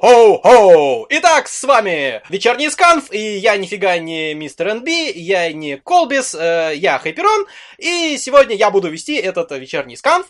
[0.00, 1.06] Хоу-хоу-хоу!
[1.10, 6.72] Итак, с вами Вечерний Сканф, и я нифига не мистер НБ, я не Колбис, э,
[6.76, 7.46] я Хайперон,
[7.78, 10.26] и сегодня я буду вести этот Вечерний Сканф,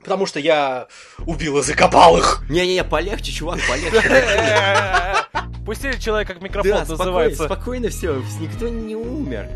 [0.00, 0.86] потому что я
[1.26, 2.42] убил и закопал их.
[2.48, 4.00] Не-не-не, полегче, чувак, полегче.
[5.66, 7.44] Пустили человека к микрофону Да, называется.
[7.44, 9.48] спокойно, спокойно все, никто не умер.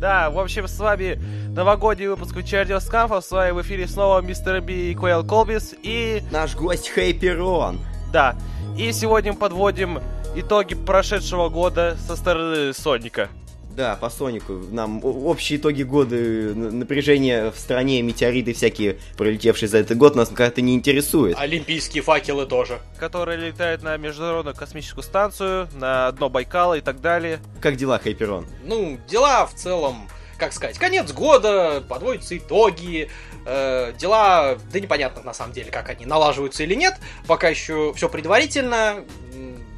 [0.00, 1.20] Да, в общем, с вами
[1.54, 3.20] новогодний выпуск вечернего Сканфа.
[3.20, 5.74] С вами в эфире снова мистер Би и Куэлл Колбис.
[5.82, 7.78] И Наш гость Хайперон.
[8.12, 8.36] Да,
[8.76, 10.00] и сегодня мы подводим
[10.34, 13.28] итоги прошедшего года со стороны Соника.
[13.76, 14.54] Да, по Сонику.
[14.70, 20.62] Нам общие итоги года, напряжение в стране, метеориты всякие, пролетевшие за этот год, нас как-то
[20.62, 21.36] не интересует.
[21.38, 22.78] олимпийские факелы тоже.
[22.98, 27.38] который летает на Международную космическую станцию, на дно Байкала и так далее.
[27.60, 28.46] Как дела, Хайперон?
[28.64, 30.08] Ну, дела в целом,
[30.38, 33.10] как сказать, конец года, подводятся итоги,
[33.44, 36.96] э, дела, да непонятно на самом деле, как они налаживаются или нет,
[37.26, 39.04] пока еще все предварительно,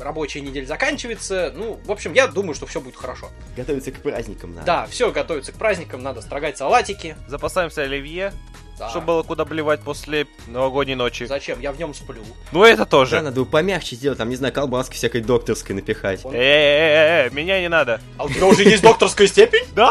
[0.00, 3.30] рабочая неделя заканчивается, ну, в общем, я думаю, что все будет хорошо.
[3.56, 4.66] Готовиться к праздникам надо.
[4.66, 7.16] Да, все готовится к праздникам, надо строгать салатики.
[7.26, 8.32] Запасаемся оливье,
[8.78, 8.88] Да.
[8.90, 11.24] чтобы было куда блевать после новогодней ночи.
[11.24, 11.60] Зачем?
[11.60, 12.20] Я в нем сплю.
[12.52, 13.20] Ну это Да, тоже.
[13.20, 16.24] надо помягче сделать, там, не знаю, колбаски всякой докторской напихать.
[16.24, 18.00] Он- Э-э-э, меня не надо.
[18.16, 19.64] А у тебя уже есть докторская степень?
[19.74, 19.90] Да?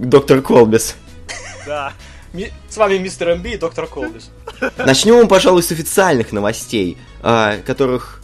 [0.00, 0.96] Доктор Колбес.
[1.66, 1.92] Да.
[2.68, 4.30] С вами мистер МБ и доктор Колбис.
[4.76, 8.20] Начнем, пожалуй, с официальных новостей, а, которых...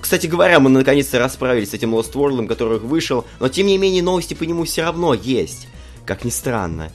[0.00, 4.02] Кстати говоря, мы наконец-то расправились с этим Lost World, который вышел, но тем не менее
[4.02, 5.68] новости по нему все равно есть.
[6.04, 6.90] Как ни странно.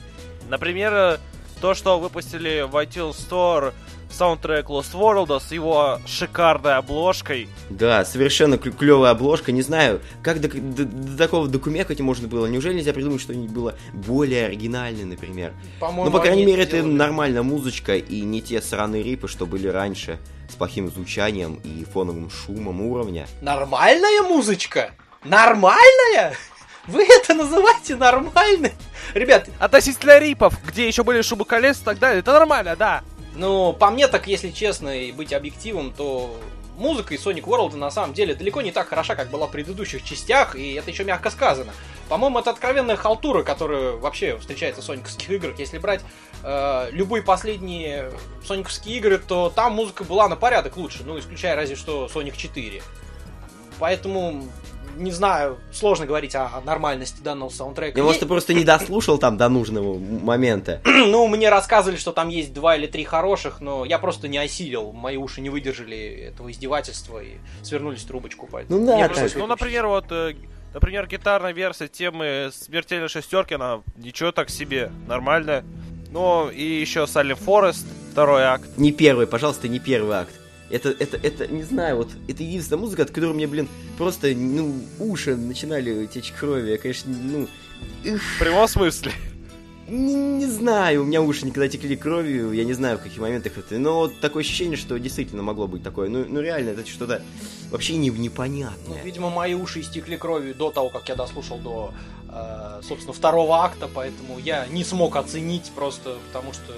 [0.48, 1.18] Например, э,
[1.60, 3.72] то, что выпустили в iTunes Store
[4.10, 7.48] саундтрек Lost World с его шикарной обложкой.
[7.68, 9.52] Да, совершенно клевая обложка.
[9.52, 12.46] Не знаю, как до, до- до такого докумекать можно было.
[12.46, 15.52] Неужели нельзя придумать что-нибудь было более оригинальное, например?
[15.78, 16.92] По-моему, Ну, по крайней мере, это сделали.
[16.94, 22.30] нормальная музычка и не те сраные рипы, что были раньше, с плохим звучанием и фоновым
[22.30, 23.26] шумом уровня.
[23.42, 24.92] Нормальная музычка?
[25.22, 26.32] Нормальная?
[26.88, 28.72] Вы это называете нормальной?
[29.14, 33.02] Ребят, Относительно рипов, где еще были шубы колес и так далее, это нормально, да.
[33.34, 36.38] ну, по мне так, если честно и быть объективом, то
[36.78, 40.02] музыка из Sonic World на самом деле далеко не так хороша, как была в предыдущих
[40.02, 41.72] частях, и это еще мягко сказано.
[42.08, 45.58] По-моему, это откровенная халтура, которая вообще встречается в сониковских играх.
[45.58, 46.00] Если брать
[46.42, 48.10] э, любые последние
[48.46, 52.82] сониковские игры, то там музыка была на порядок лучше, ну, исключая разве что Sonic 4.
[53.78, 54.48] Поэтому,
[54.96, 57.98] не знаю, сложно говорить о, о нормальности данного саундтрека.
[57.98, 60.80] Я, может, Е- ты просто не дослушал там до нужного момента.
[61.08, 64.92] Ну, мне рассказывали, что там есть два или три хороших, но я просто не осилил.
[64.92, 68.48] Мои уши не выдержали этого издевательства и свернулись в трубочку.
[68.50, 69.12] Поэтому Ну да, мне так.
[69.12, 70.34] пришлось Ну, например, вот, э,
[70.74, 75.64] например, гитарная версия темы смертельной шестерки, она ничего так себе, нормальная.
[76.10, 78.66] Ну, и еще Silent Forest, второй акт.
[78.76, 80.34] Не первый, пожалуйста, не первый акт.
[80.70, 84.74] Это, это, это, не знаю, вот, это единственная музыка, от которой мне, блин, просто, ну,
[84.98, 86.72] уши начинали течь крови.
[86.72, 87.48] Я, конечно, ну,
[88.04, 89.12] В прямом смысле.
[89.88, 93.56] не, не знаю, у меня уши никогда текли кровью, я не знаю, в каких моментах
[93.56, 96.10] это, но вот такое ощущение, что действительно могло быть такое.
[96.10, 97.22] Ну, ну реально, это что-то
[97.70, 99.02] вообще не, Ну, непонятное.
[99.02, 101.94] видимо, мои уши истекли кровью до того, как я дослушал до,
[102.30, 106.74] э, собственно, второго акта, поэтому я не смог оценить просто, потому что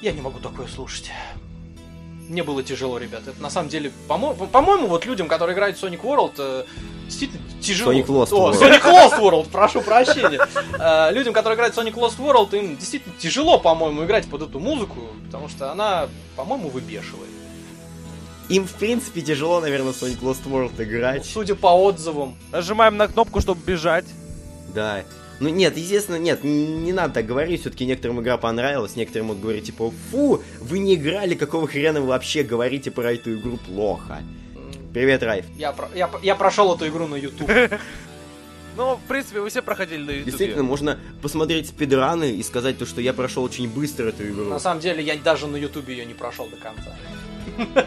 [0.00, 1.10] я не могу такое слушать.
[2.28, 3.22] Мне было тяжело, ребят.
[3.26, 6.64] Это на самом деле, по-моему, по-моему, вот людям, которые играют в Sonic World, э,
[7.04, 7.92] действительно тяжело.
[7.92, 8.60] Sonic Lost О, World.
[8.60, 10.40] Sonic Lost World, прошу прощения.
[10.78, 14.58] Э, людям, которые играют в Sonic Lost World, им действительно тяжело, по-моему, играть под эту
[14.58, 17.30] музыку, потому что она, по-моему, выбешивает.
[18.48, 21.24] Им, в принципе, тяжело, наверное, в Sonic Lost World Ну, играть.
[21.26, 24.04] судя по отзывам, Нажимаем на кнопку, чтобы бежать.
[24.74, 25.02] Да.
[25.38, 29.66] Ну нет, естественно, нет, не надо так говорить, все-таки некоторым игра понравилась, некоторым могут говорить,
[29.66, 34.22] типа, фу, вы не играли, какого хрена вы вообще говорите про эту игру плохо.
[34.94, 35.44] Привет, Райф.
[35.58, 37.50] я, про- я, я прошел эту игру на YouTube.
[38.78, 40.24] Ну, в принципе, вы все проходили на YouTube.
[40.26, 44.44] Действительно, можно посмотреть спидраны и сказать то, что я прошел очень быстро эту игру.
[44.44, 46.94] На самом деле, я даже на Ютубе ее не прошел до конца.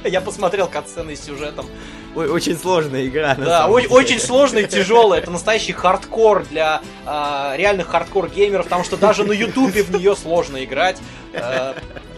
[0.10, 1.68] Я посмотрел катсцены с сюжетом.
[2.16, 5.14] Ой, очень сложная игра, Да, о- очень сложно и тяжело.
[5.14, 10.64] Это настоящий хардкор для а, реальных хардкор-геймеров, потому что даже на Ютубе в нее сложно
[10.64, 10.98] играть.
[11.34, 11.74] Э,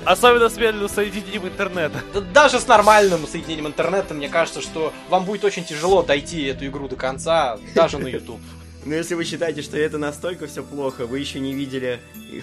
[0.05, 2.01] Особенно с медленным соединением интернета.
[2.13, 6.65] да даже с нормальным соединением интернета, мне кажется, что вам будет очень тяжело дойти эту
[6.65, 8.39] игру до конца, даже на YouTube.
[8.83, 11.99] Но если вы считаете, что это настолько все плохо, вы еще не видели,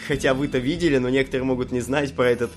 [0.07, 2.53] хотя вы-то видели, но некоторые могут не знать про этот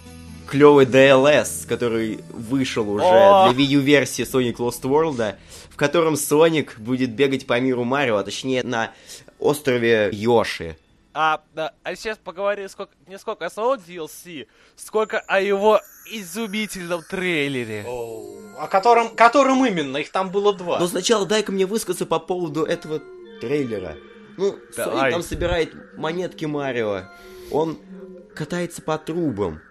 [0.52, 3.50] клевый DLS, который вышел уже О!
[3.54, 5.36] для Wii U версии Sonic Lost World,
[5.70, 8.92] в котором Соник будет бегать по миру Марио, а точнее на
[9.40, 10.76] острове Йоши.
[11.14, 17.02] А, да, а сейчас поговорим сколько, не сколько о самом DLC, сколько о его изумительном
[17.10, 17.86] трейлере.
[17.88, 19.98] О, о котором, которым именно?
[19.98, 20.80] Их там было два.
[20.80, 23.02] Но сначала дай-ка мне высказаться по поводу этого
[23.40, 23.96] трейлера.
[24.38, 25.00] Ну, Давай.
[25.00, 27.04] Соник там собирает монетки Марио.
[27.52, 27.78] Он
[28.36, 29.62] катается по трубам.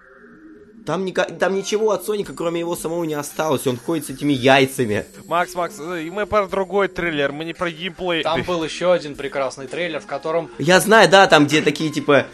[0.86, 3.66] Там, ника- там ничего от Соника, кроме его самого, не осталось.
[3.66, 5.04] Он ходит с этими яйцами.
[5.26, 8.22] Макс, Макс, э, и мы про другой трейлер, мы не про геймплей.
[8.22, 12.26] Там был еще один прекрасный трейлер, в котором Я знаю, да, там где такие типа,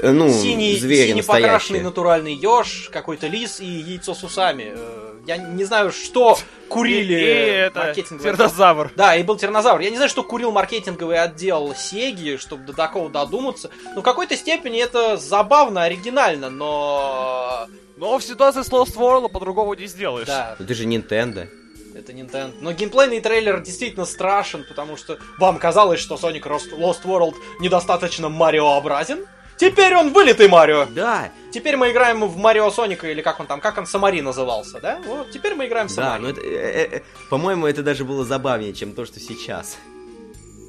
[0.00, 1.82] ну, синий, звери синий покрашенный настоящие.
[1.82, 4.72] натуральный еж, какой-то лис и яйцо с усами.
[4.76, 6.36] Э, Я не знаю, что
[6.68, 7.24] курили И, и
[7.68, 8.90] это, маркетинговые- тирнозавр.
[8.96, 9.80] Да, и был тиранозавр.
[9.80, 13.70] Я не знаю, что курил маркетинговый отдел Сеги, чтобы до такого додуматься.
[13.94, 17.66] Но в какой-то степени это забавно, оригинально, но...
[17.96, 20.26] Но в ситуации с Lost World по-другому не сделаешь.
[20.26, 21.46] Да, Это же Nintendo.
[21.94, 22.52] это Nintendo.
[22.60, 28.28] Но геймплейный трейлер действительно страшен, потому что вам казалось, что Sonic Lost Lost World недостаточно
[28.28, 29.24] Мариообразен.
[29.70, 30.86] Теперь он вылитый Марио.
[30.86, 34.80] Да, Теперь мы играем в Марио Соника, или как он там, как он Самари назывался,
[34.80, 35.00] да?
[35.06, 36.22] Вот, теперь мы играем в да, Самари.
[36.22, 39.76] но это, э, э, э, по-моему, это даже было забавнее, чем то, что сейчас.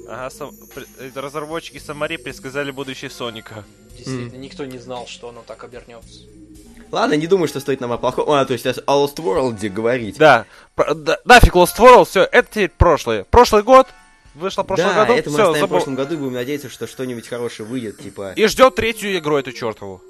[0.09, 0.51] Ага, сам-
[1.15, 3.63] разработчики Самари предсказали будущее Соника.
[3.97, 6.19] Действительно, никто не знал, что оно так обернется.
[6.91, 8.29] Ладно, не думаю, что стоит нам о плохом...
[8.29, 10.17] А, то есть о Lost World говорить.
[10.17, 10.45] Да,
[10.75, 13.23] про- да, нафиг Lost World, все, это теперь прошлое.
[13.23, 13.87] Прошлый год,
[14.35, 16.69] вышло в прошлом да, году, это мы все, оставим в прошлом году и будем надеяться,
[16.69, 18.33] что что-нибудь хорошее выйдет, типа...
[18.35, 20.01] И ждет третью игру эту чертову.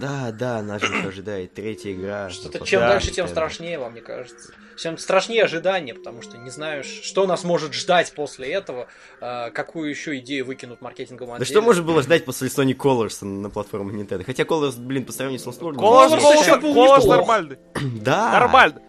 [0.00, 2.30] Да, да, нас же ожидает третья игра.
[2.30, 4.52] Что-то Ну, чем Да, дальше, тем страшнее, вам не кажется.
[4.76, 8.88] Чем страшнее ожидание, потому что не знаешь, что нас может ждать после этого,
[9.20, 11.50] э, какую еще идею выкинут маркетинговым Да отделе.
[11.50, 14.24] что можно было ждать после Sonic Colors на платформе Nintendo?
[14.24, 15.74] Хотя Colors, блин, по сравнению с Lost World...
[15.74, 17.16] Colors голос неплох.
[17.18, 17.58] нормальный.
[18.00, 18.32] Да.
[18.32, 18.80] Нормально.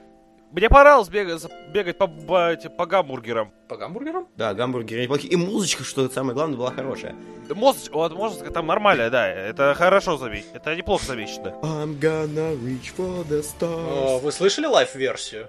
[0.51, 3.53] Мне понравилось бегать, бегать по, по, по гамбургерам.
[3.69, 4.27] По гамбургерам?
[4.36, 5.31] Да, гамбургеры неплохие.
[5.31, 7.15] И музычка, что самое главное, была хорошая.
[7.48, 11.53] Да, Мозг, вот музыка там нормальная, да, это хорошо заметь, это неплохо замечено.
[11.62, 14.19] I'm gonna reach for the О, stars.
[14.21, 15.47] вы слышали live-версию?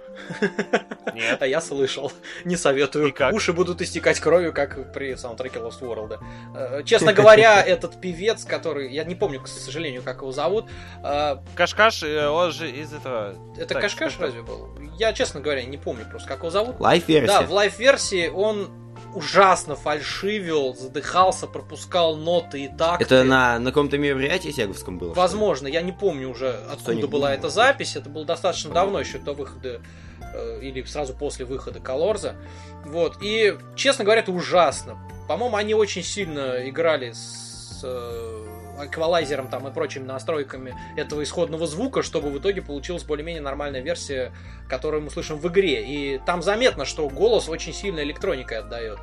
[1.14, 1.42] Нет.
[1.42, 2.12] А я слышал.
[2.44, 3.08] Не советую.
[3.08, 3.34] И как?
[3.34, 6.18] Уши будут истекать кровью, как при саундтреке Lost World.
[6.54, 8.92] Э, Честно говоря, этот певец, который...
[8.92, 10.66] Я не помню, к сожалению, как его зовут.
[11.02, 13.34] э, Cash Cash, э, он же из этого...
[13.58, 14.68] Это Cash Cash разве был?
[14.98, 16.80] Я, честно говоря, не помню просто, как его зовут.
[16.80, 17.26] Live-версия.
[17.26, 18.70] Да, в live-версии он
[19.14, 23.00] ужасно фальшивил, задыхался, пропускал ноты и так.
[23.00, 25.12] Это на, на каком-то мероприятии Сеговском было?
[25.14, 27.38] Возможно, я не помню уже, откуда Sonic была Boom.
[27.38, 27.96] эта запись.
[27.96, 29.82] Это было достаточно давно, еще до выхода,
[30.20, 32.36] э, или сразу после выхода Колорза.
[32.84, 33.18] Вот.
[33.20, 34.98] И, честно говоря, это ужасно.
[35.28, 38.41] По-моему, они очень сильно играли с э,
[38.86, 44.32] эквалайзером там и прочими настройками этого исходного звука, чтобы в итоге получилась более-менее нормальная версия,
[44.68, 45.84] которую мы слышим в игре.
[45.84, 48.98] И там заметно, что голос очень сильно электроникой отдает.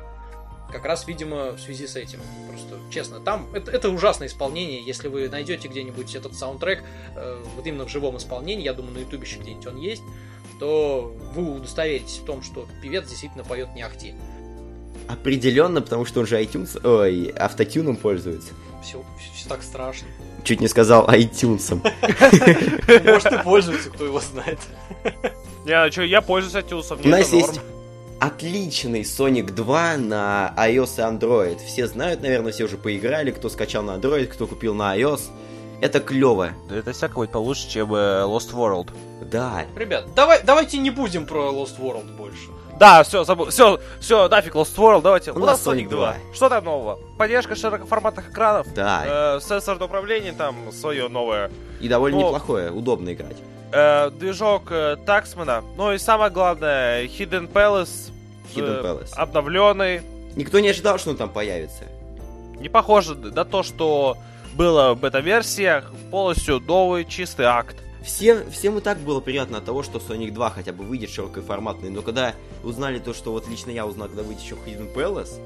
[0.72, 2.20] Как раз, видимо, в связи с этим.
[2.48, 4.80] Просто, честно, там это, это ужасное исполнение.
[4.84, 6.84] Если вы найдете где-нибудь этот саундтрек,
[7.16, 10.02] э, вот именно в живом исполнении, я думаю, на ютубе еще где-нибудь он есть,
[10.60, 14.14] то вы удостоверитесь в том, что певец действительно поет не ахти.
[15.08, 18.52] Определенно, потому что он же iTunes, ой, автотюном пользуется.
[18.82, 19.02] Все,
[19.34, 20.08] все так страшно.
[20.44, 21.74] Чуть не сказал iTunes.
[23.04, 24.58] Может, и пользуется, кто его знает.
[25.66, 27.46] Я, чё, я пользуюсь iTunes, У мне нас это норм.
[27.50, 27.60] есть
[28.20, 31.58] отличный Sonic 2 на iOS и Android.
[31.66, 35.22] Все знают, наверное, все уже поиграли, кто скачал на Android, кто купил на iOS.
[35.80, 36.50] Это клево.
[36.68, 38.90] Да это всяко будет получше, чем э, Lost World.
[39.30, 39.64] Да.
[39.76, 42.48] Ребят, давай, давайте не будем про Lost World больше.
[42.80, 43.50] Да, все, забыл.
[43.50, 45.32] Все, все, нафиг Lost World, давайте.
[45.32, 46.16] У нас Sonic 2.
[46.32, 46.98] Что там нового?
[47.18, 48.72] Поддержка широкоформатных экранов.
[48.72, 49.36] Да.
[49.36, 51.50] Э, сенсорное управление там свое новое.
[51.78, 53.36] И довольно ну- неплохое, удобно играть.
[53.70, 55.62] Э, движок э, Таксмана.
[55.76, 58.12] Ну и самое главное, Hidden Palace.
[58.54, 59.12] Hidden Palace.
[59.14, 60.00] Обновленный.
[60.34, 61.84] Никто не ожидал, что он там появится.
[62.58, 64.16] Не похоже на то, что
[64.54, 65.92] было в бета-версиях.
[66.10, 67.76] Полностью новый чистый акт.
[68.04, 71.90] Всем, всем и так было приятно от того, что Sonic 2 хотя бы выйдет широкоформатный,
[71.90, 75.38] но когда узнали то, что вот лично я узнал, когда выйдет еще Hidden Palace,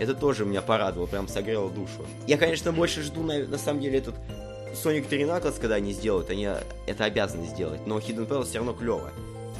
[0.00, 2.04] это тоже меня порадовало, прям согрело душу.
[2.26, 4.14] Я, конечно, больше жду, на, на самом деле, этот
[4.74, 6.48] Sonic 3 Knuckles, когда они сделают, они
[6.86, 9.10] это обязаны сделать, но Hidden Palace все равно клево.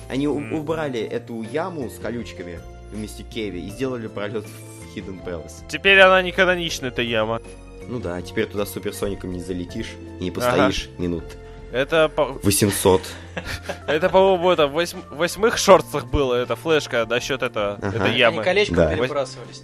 [0.08, 0.52] Они Мгм.
[0.54, 2.58] убрали эту яму с колючками
[2.92, 5.52] вместе Кеви и сделали пролет в Hidden Palace.
[5.68, 7.40] Теперь она не каноничная, эта яма.
[7.86, 11.24] Ну да, теперь туда с суперсоником не залетишь и не постоишь минут
[11.72, 13.02] Это, по- 800.
[13.86, 18.42] это по-моему, это в восьм- восьмых шортсах было, эта флешка насчет этого, Они ямы.
[18.42, 18.94] колечком Да.
[18.94, 19.62] перебрасывались.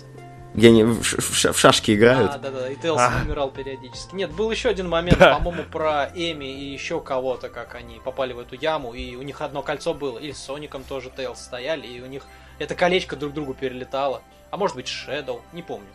[0.55, 2.31] Где они в, ш- шашки играют.
[2.33, 3.13] А, да, да, и Тейлс А.
[3.27, 4.15] умирал периодически.
[4.15, 5.35] Нет, был еще один момент, Да.
[5.35, 9.43] по-моему, про Эми и еще кого-то, как они попали в эту яму, и у них
[9.43, 12.23] одно кольцо было, и с Соником тоже Тейлс стояли, и у них
[12.59, 14.23] это колечко друг другу перелетало.
[14.51, 15.89] А может быть, Шэдоу, не помню.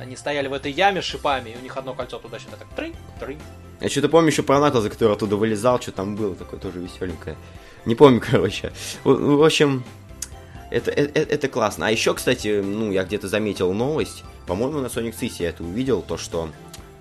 [0.00, 2.94] Они стояли в этой яме с шипами, и у них одно кольцо туда-сюда так трынь,
[3.18, 3.40] трынь.
[3.80, 7.36] Я что-то помню еще про Наклза, который оттуда вылезал, что там было такое тоже веселенькое.
[7.84, 8.72] Не помню, короче.
[9.04, 9.84] В, в общем,
[10.70, 11.86] это, это, это классно.
[11.86, 14.24] А еще, кстати, ну, я где-то заметил новость.
[14.46, 16.50] По-моему, на Sonic City я это увидел, то что,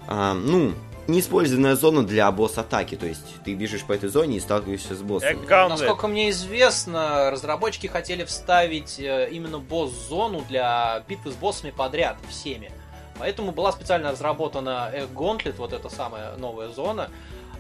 [0.08, 0.74] а, ну,
[1.08, 2.96] неиспользованная зона для босс-атаки.
[2.96, 5.44] То есть ты бежишь по этой зоне и сталкиваешься с боссом.
[5.44, 5.78] Экономный.
[5.78, 12.72] Насколько мне известно, разработчики хотели вставить э, именно босс-зону для битвы с боссами подряд, всеми.
[13.20, 17.10] Поэтому была специально разработана Egg Gauntlet, вот эта самая новая зона.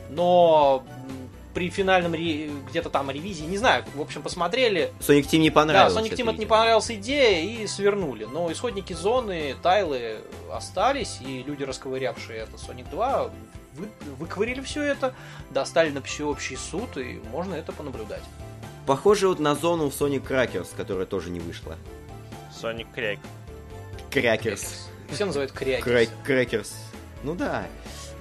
[0.09, 0.83] Но
[1.53, 5.55] при финальном ре- где-то там ревизии, не знаю, в общем, посмотрели, Sonic Team не Да,
[5.55, 5.95] понравилось.
[6.05, 8.25] Sonic Team это не понравилась идея и свернули.
[8.25, 10.19] Но исходники зоны, тайлы
[10.51, 13.31] остались, и люди, расковырявшие это Sonic 2,
[13.73, 15.13] вы, выковырили все это,
[15.49, 18.23] достали на всеобщий суд, и можно это понаблюдать.
[18.85, 21.75] Похоже вот на зону в Sonic Crackers, которая тоже не вышла.
[22.61, 23.19] Sonic Crack.
[24.09, 24.86] Crackers.
[25.11, 25.51] Все называют.
[25.51, 26.75] Край- Crackers.
[27.23, 27.65] Ну да.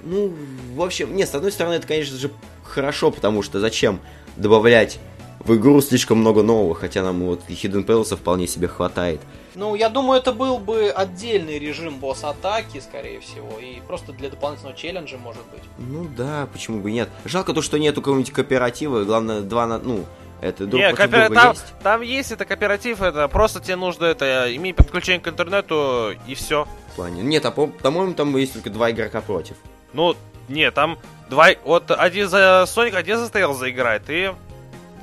[0.03, 0.33] Ну,
[0.73, 2.31] в общем, нет, с одной стороны, это, конечно же,
[2.63, 3.99] хорошо, потому что зачем
[4.35, 4.99] добавлять
[5.39, 9.21] в игру слишком много нового, хотя нам вот и Hidden Palace вполне себе хватает.
[9.55, 14.77] Ну, я думаю, это был бы отдельный режим босс-атаки, скорее всего, и просто для дополнительного
[14.77, 15.63] челленджа, может быть.
[15.79, 17.09] Ну да, почему бы нет.
[17.25, 19.79] Жалко то, что нету какого-нибудь кооператива, главное, два на...
[19.79, 20.05] Ну,
[20.41, 21.73] это друг Не, против коопера- друга там, есть.
[21.83, 26.67] там есть это кооператив, это просто тебе нужно это иметь подключение к интернету и все.
[26.93, 27.21] В плане.
[27.23, 29.55] Нет, а по- по-моему, там есть только два игрока против.
[29.93, 30.15] Ну,
[30.47, 30.97] не, там
[31.29, 31.49] два...
[31.63, 34.31] Вот один за Sonic, один за Tails заиграет, и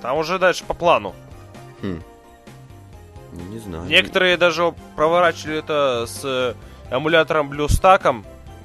[0.03, 1.15] там уже дальше по плану.
[1.83, 2.03] Хм.
[3.33, 3.85] Ну, не знаю.
[3.85, 6.55] Некоторые даже проворачивали это с э,
[6.91, 8.25] эмулятором BlueStack.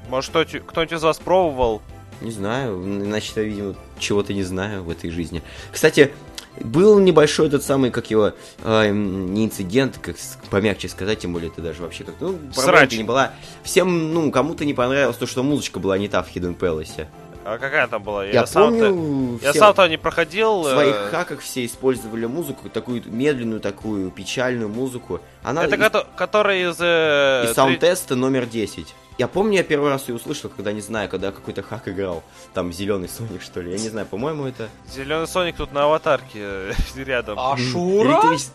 [0.09, 1.81] Может, кто-нибудь из вас пробовал?
[2.21, 5.41] Не знаю, значит, я, видимо, чего-то не знаю в этой жизни.
[5.71, 6.11] Кстати,
[6.59, 10.15] был небольшой этот самый, как его, э, не инцидент, как
[10.49, 12.91] помягче сказать, тем более это даже вообще как ну, Срач.
[12.97, 13.33] не была.
[13.63, 17.07] Всем, ну, кому-то не понравилось то, что музычка была не та в Hidden Palace.
[17.45, 18.25] А какая там была?
[18.25, 20.61] Я, сам-то- помню, Я все сам-то не проходил.
[20.61, 25.21] в своих э, хаках все использовали музыку, такую медленную, такую печальную музыку.
[25.41, 26.75] Она Это из- кото- который из...
[26.79, 28.93] э, из саунд-теста номер 10.
[29.19, 32.23] Я помню, я первый раз ее услышал, когда, не знаю, когда какой-то хак играл.
[32.53, 33.71] Там зеленый Соник, что ли.
[33.73, 34.69] Я не знаю, по-моему, это...
[34.89, 37.37] Зеленый Соник тут на аватарке э, рядом.
[37.37, 38.07] А М, Шура?
[38.21, 38.51] электричес-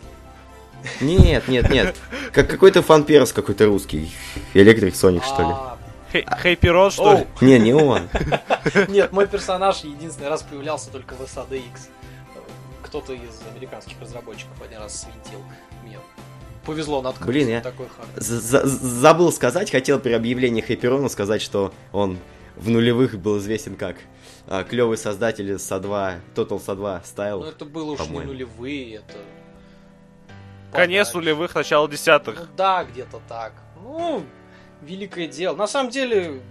[1.02, 1.96] Нет, нет, нет.
[2.32, 4.10] Как какой-то фан-перс какой-то русский.
[4.54, 5.48] Электрик Соник, что ли.
[5.50, 5.76] А,
[6.10, 7.26] Хей- Хейпи что ли?
[7.42, 8.08] Не, не он.
[8.88, 11.88] Нет, мой персонаж единственный раз появлялся только в SADX.
[12.82, 15.42] Кто-то из американских разработчиков один раз свинтил.
[16.66, 22.18] Повезло наткнуться Блин, я- такой Забыл сказать, хотел при объявлении Хайперона сказать, что он
[22.56, 23.96] в нулевых был известен как
[24.46, 27.48] а, клевый создатель СА-2, Total СА-2 Ну, Style.
[27.48, 29.16] это было уж не нулевые, это...
[30.72, 31.16] Конец подальше.
[31.30, 32.36] нулевых, начало десятых.
[32.40, 33.52] Ну да, где-то так.
[33.82, 34.24] Ну,
[34.82, 35.54] великое дело.
[35.54, 36.42] На самом деле,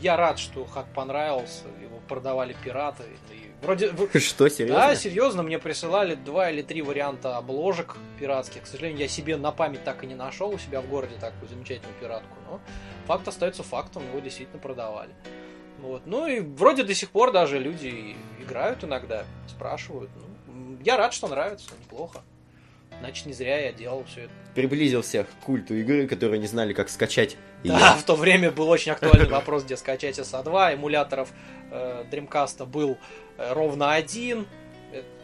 [0.00, 1.64] я рад, что хак понравился.
[1.82, 3.04] Его продавали пираты.
[3.32, 3.88] И вроде...
[4.18, 4.96] Что, Да, серьезно?
[4.96, 8.62] серьезно, мне присылали два или три варианта обложек пиратских.
[8.62, 11.48] К сожалению, я себе на память так и не нашел у себя в городе такую
[11.48, 12.36] замечательную пиратку.
[12.48, 12.60] Но
[13.06, 15.10] факт остается фактом, его действительно продавали.
[15.80, 16.02] Вот.
[16.06, 20.10] Ну и вроде до сих пор даже люди играют иногда, спрашивают.
[20.46, 22.22] Ну, я рад, что нравится, неплохо.
[23.00, 24.32] Значит, не зря я делал все это.
[24.54, 27.36] Приблизил всех к культу игры, которые не знали, как скачать.
[27.64, 30.74] Да, я- в то время был очень актуальный вопрос, где скачать SA2.
[30.74, 31.30] Эмуляторов
[31.70, 32.98] э, Dreamcast был
[33.38, 34.46] э, ровно один.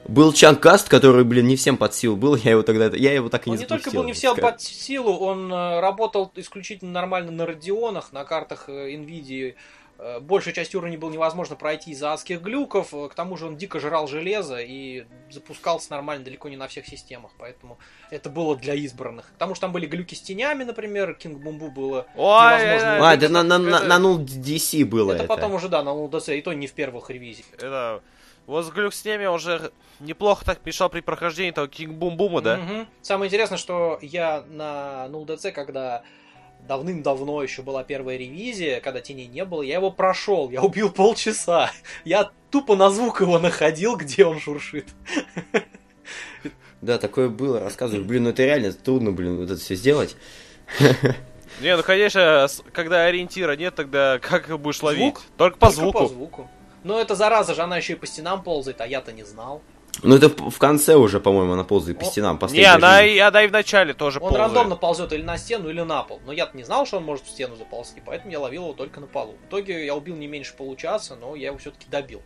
[0.07, 3.47] Был Чанкаст, который, блин, не всем под силу был, я его тогда, я его так
[3.49, 7.33] и Он не не только был не всем под силу, он э, работал исключительно нормально
[7.33, 9.55] на радионах, на картах э, NVIDIA.
[9.99, 13.57] Э, Большую часть уровней было невозможно пройти из-за адских глюков, э, к тому же он
[13.57, 17.79] дико жрал железо и запускался нормально далеко не на всех системах, поэтому
[18.11, 19.27] это было для избранных.
[19.27, 23.11] К тому же там были глюки с тенями, например, King Bumbu было Ой, невозможно.
[23.11, 25.35] А, это на, на, на, это- на null DC было это, это.
[25.35, 27.47] потом уже, да, на LDC, и то не в первых ревизиях.
[27.55, 28.03] это...
[28.47, 32.41] Вот с глюк с ними уже неплохо так мешал при прохождении того Кинг Бум Бума,
[32.43, 32.59] да?
[32.59, 32.87] Мгм.
[33.03, 36.05] Самое интересное, что я на 0DC, когда
[36.67, 41.71] давным-давно еще была первая ревизия, когда теней не было, я его прошел, я убил полчаса.
[42.05, 44.89] Я тупо на звук его находил, где он шуршит.
[46.83, 48.05] Да, такое было, рассказываю.
[48.05, 50.17] Блин, ну это реально трудно, блин, вот это все сделать.
[51.61, 55.15] Не, ну конечно, когда ориентира нет, тогда как его будешь ловить?
[55.15, 55.23] Звук?
[55.39, 55.99] Только по Только звуку.
[56.01, 56.51] по звуку.
[56.85, 59.63] Но эта зараза же, она еще и по стенам ползает, а я-то не знал.
[60.03, 62.35] Ну это в конце уже, по-моему, она ползает по стенам.
[62.35, 64.45] Не, последняя она и, она и в начале тоже Он ползает.
[64.49, 66.21] рандомно ползет или на стену, или на пол.
[66.27, 69.01] Но я-то не знал, что он может в стену заползти, поэтому я ловил его только
[69.01, 69.35] на полу.
[69.45, 72.21] В итоге я убил не меньше получаса, но я его все-таки добил.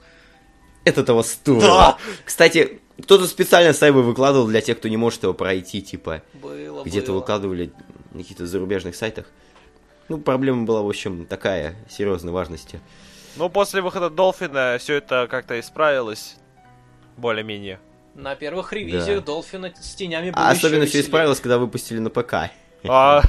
[0.84, 1.60] Это того стоило.
[1.60, 1.98] Да.
[2.24, 7.08] Кстати, кто-то специально сайбы выкладывал для тех, кто не может его пройти, типа, Было, где-то
[7.12, 7.18] было.
[7.20, 7.70] выкладывали
[8.12, 9.26] на каких-то зарубежных сайтах.
[10.08, 12.80] Ну, проблема была, в общем, такая, серьезной важности.
[13.36, 16.36] Ну, после выхода Долфина все это как-то исправилось.
[17.16, 17.78] Более-менее.
[18.14, 19.26] На первых ревизиях Да.
[19.26, 22.50] Долфина с тенями было А особенно все исправилось, когда выпустили на ПК.
[22.88, 23.22] А,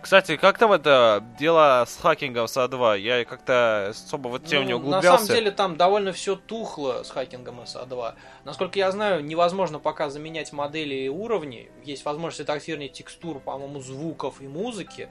[0.00, 2.98] кстати, как там это дело с хакингом с А2?
[2.98, 5.24] Я как-то особо в эту тему не Ну, На углублялся.
[5.24, 8.14] самом деле там довольно все тухло с хакингом SA2.
[8.44, 11.70] Насколько я знаю, невозможно пока заменять модели и уровни.
[11.84, 15.08] Есть возможность редактирования текстур, по-моему, звуков и музыки.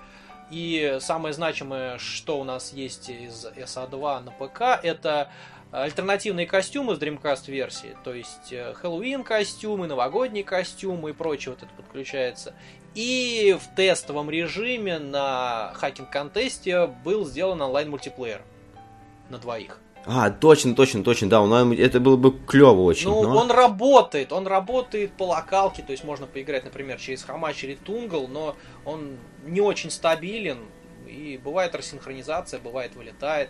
[0.50, 5.32] И самое значимое, что у нас есть из SA2 на ПК, это
[5.72, 11.63] альтернативные костюмы с Dreamcast версии, то есть э, Хэллоуин костюмы, новогодние костюмы и прочее вот
[11.63, 12.54] это подключается.
[12.94, 18.42] И в тестовом режиме на хакинг-контесте был сделан онлайн-мультиплеер
[19.30, 19.80] на двоих.
[20.06, 23.08] А, точно, точно, точно, да, он- это было бы клево очень.
[23.08, 27.63] Ну, но- он работает, он работает по локалке, то есть можно поиграть, например, через Хамач
[27.63, 30.58] или Тунгл, но он не очень стабилен,
[31.08, 33.50] и бывает рассинхронизация, бывает вылетает.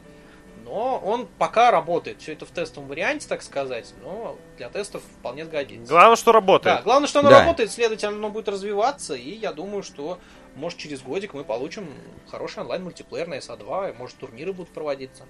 [0.64, 2.22] Но он пока работает.
[2.22, 5.90] Все это в тестовом варианте, так сказать, но для тестов вполне сгодится.
[5.92, 6.78] Главное, что работает.
[6.78, 7.40] Да, главное, что оно Да.
[7.42, 10.20] работает, следовательно, оно будет развиваться, и я думаю, что,
[10.56, 11.90] может, через годик мы получим
[12.30, 15.24] хороший онлайн-мультиплеер на SA2, и, может, турниры будут проводиться.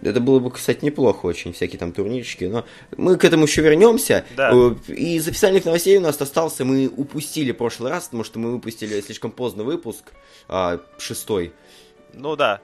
[0.00, 2.64] Это было бы, кстати, неплохо очень, всякие там турнирчики, но
[2.96, 4.24] мы к этому еще вернемся.
[4.36, 4.50] Да.
[4.50, 9.00] Э, Из официальных новостей у нас остался, мы упустили прошлый раз, потому что мы выпустили
[9.02, 10.12] слишком поздно выпуск,
[10.48, 11.52] а, шестой.
[12.14, 12.60] Ну да.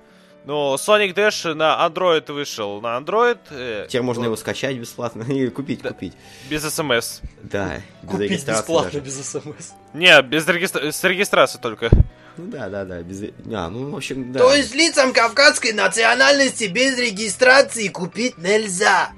[0.49, 2.81] Ну, Sonic Dash на Android вышел.
[2.81, 5.91] На Android э, Теперь можно его скачать бесплатно и купить, Да.
[5.91, 6.15] купить.
[6.49, 7.21] без смс.
[7.43, 9.05] Да, без Купить регистрации бесплатно, даже.
[9.05, 9.73] без смс.
[9.93, 11.91] Не, без регистра- с регистрацией только.
[12.39, 13.25] Ну да, да, да, без...
[13.53, 14.39] А, ну, в общем, да.
[14.39, 19.11] То есть лицам кавказской национальности без регистрации купить нельзя.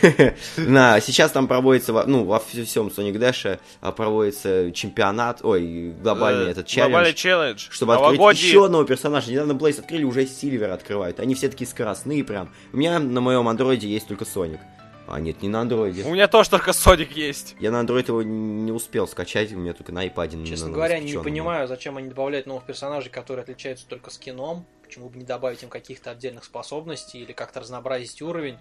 [0.56, 6.46] На, сейчас там проводится, во- ну, во всем Sonic Dash а, проводится чемпионат, ой, глобальный
[6.46, 7.58] Э, этот Глобальный челлендж.
[7.58, 7.68] челлендж.
[7.70, 9.30] Чтобы открыть еще одного персонажа.
[9.30, 11.20] Недавно Blaze открыли, уже Сильвер открывают.
[11.20, 12.50] Они все такие скоростные прям.
[12.72, 14.60] У меня на моем андроиде есть только Соник.
[15.08, 16.04] А, нет, не на андроиде.
[16.04, 17.56] У меня тоже только Sonic есть.
[17.60, 20.46] Я на андроид его не успел скачать, у меня только на iPad.
[20.46, 24.64] Честно на- говоря, не понимаю, зачем они добавляют новых персонажей, которые отличаются только скином.
[24.82, 28.58] Почему бы не добавить им каких-то отдельных способностей или как-то разнообразить уровень.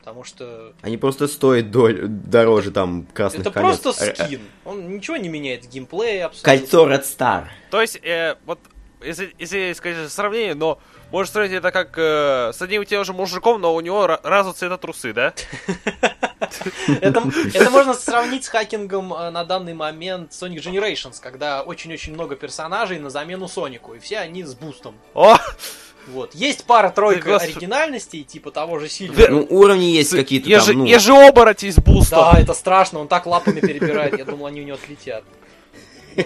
[0.00, 3.78] Потому что Они просто стоят доль- дороже там красных это колец.
[3.78, 4.40] просто Э, скин.
[4.64, 6.52] Он ничего не меняет в геймплее абсолютно.
[6.58, 7.44] Кольцо Red Star.
[7.70, 8.58] То есть, э, вот,
[9.02, 10.78] если, если сказать сравнение, но
[11.12, 14.20] можно сравнить это как э, с одним и тем же мужиком, но у него ра-
[14.22, 15.34] разного цвета трусы, да?
[17.00, 17.22] Это,
[17.54, 22.98] это можно сравнить с хакингом э, на данный момент Sonic Generations, когда очень-очень много персонажей
[22.98, 24.96] на замену Сонику, и все они с бустом.
[25.14, 25.36] О!
[26.08, 26.34] Вот.
[26.34, 27.52] Есть пара-тройка господи.
[27.52, 29.30] оригинальностей, типа того же Сильвера.
[29.30, 30.84] Ну, уровни есть какие-то там, ну...
[30.84, 32.18] ежеоборотень с бустом.
[32.32, 35.24] Да, это страшно, он так лапами перебирает, я думал, они у него отлетят.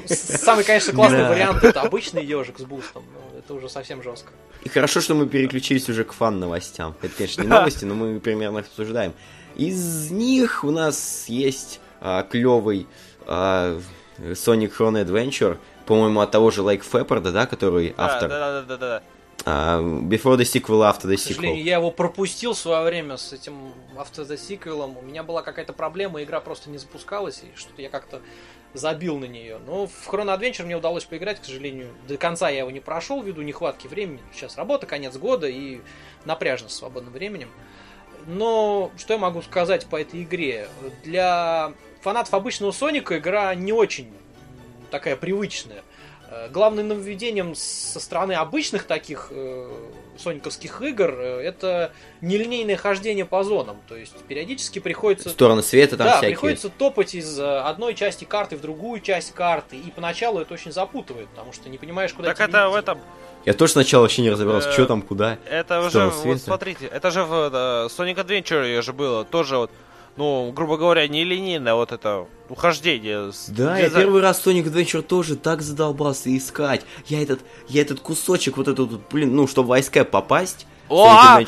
[0.06, 1.28] Самый, конечно, классный Да.
[1.28, 3.04] вариант это обычный ежик с бустом.
[3.12, 4.32] но Это уже совсем жестко.
[4.62, 6.94] И хорошо, что мы переключились уже к фан-новостям.
[7.02, 9.12] Это, конечно, не новости, но мы примерно их обсуждаем.
[9.56, 12.86] Из них у нас есть а, клевый
[13.26, 13.78] а,
[14.18, 18.28] Sonic Chrono Adventure, по-моему, от того же Лайк Феппарда, да, который Да, автор.
[18.30, 19.02] Да, да, да, да, да.
[19.44, 21.66] А, Before the Sequel, After the К сожалению, Sequel.
[21.66, 24.98] я его пропустил в свое время с этим After the Sequel.
[24.98, 28.22] У меня была какая-то проблема, игра просто не запускалась, и что-то я как-то
[28.72, 29.58] забил на нее.
[29.66, 31.88] Но в Chrono Adventure мне удалось поиграть, к сожалению.
[32.08, 34.20] До конца я его не прошел ввиду нехватки времени.
[34.32, 35.80] Сейчас работа, конец года и
[36.24, 37.50] напряжно с свободным временем.
[38.26, 40.68] Но что я могу сказать по этой игре?
[41.04, 44.10] Для фанатов обычного Соника игра не очень
[44.90, 45.82] такая привычная.
[46.34, 49.70] Э, Главным нововведением со стороны обычных таких э,
[50.18, 53.76] сониковских игр э, это нелинейное хождение по зонам.
[53.88, 55.30] То есть периодически приходится...
[55.30, 56.30] Стороны света там да, всякие.
[56.32, 59.76] приходится топать из э, одной части карты в другую часть карты.
[59.76, 62.78] И поначалу это очень запутывает, потому что не понимаешь, куда Так тебе это в идти.
[62.80, 62.98] этом,
[63.44, 65.38] Я тоже сначала вообще не разобрался, Э, что там, куда.
[65.48, 67.32] это уже, вот смотрите, это же в
[67.96, 69.70] Sonic Adventure же было, тоже вот,
[70.16, 73.32] ну, грубо говоря, нелинейное вот это ухождение.
[73.32, 76.82] с Да, я дизайн- первый раз Sonic Adventure тоже так задолбался искать.
[77.06, 80.92] Я этот, я этот кусочек, вот этот, вот, блин, ну, чтобы в Ice попасть, в
[80.92, 81.42] О, а!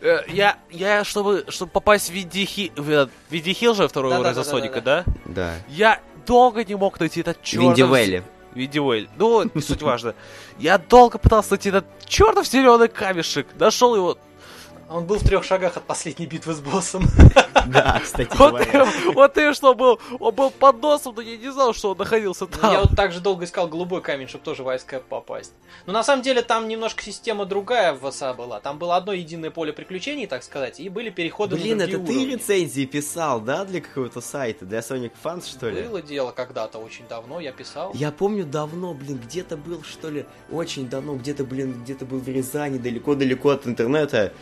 [0.00, 4.50] Э, Я, я, чтобы, чтобы попасть в Видихи, в Видихил же второй уровень за Да-да-да-да-да.
[4.50, 5.04] Соника, да?
[5.24, 5.54] Да.
[5.68, 7.70] Я долго не мог найти этот чертов...
[7.70, 8.22] Винди Вэлли.
[8.54, 9.08] Видивель.
[9.18, 10.14] Ну, не суть важно.
[10.58, 13.46] Я долго пытался найти этот чертов зеленый камешек.
[13.58, 14.18] Нашел его.
[14.88, 17.04] Он был в трех шагах от последней битвы с боссом.
[17.66, 18.84] Да, кстати Вот, говоря.
[18.86, 21.98] ты- вот ты что был, он был под носом, но я не знал, что он
[21.98, 22.82] находился Ну, Я там.
[22.82, 25.52] вот так же долго искал голубой камень, чтобы тоже в Ice попасть.
[25.84, 28.60] Но на самом деле там немножко система другая в ВСА была.
[28.60, 31.98] Там было одно единое поле приключений, так сказать, и были переходы Блин, на это ты
[31.98, 32.34] уровни.
[32.34, 34.64] рецензии писал, да, для какого-то сайта?
[34.64, 35.82] Для Sonic Fans, что ли?
[35.82, 37.90] Было дело когда-то, очень давно, я писал.
[37.94, 42.28] Я помню давно, блин, где-то был, что ли, очень давно, где-то, блин, где-то был в
[42.28, 44.32] Рязани, далеко-далеко от интернета.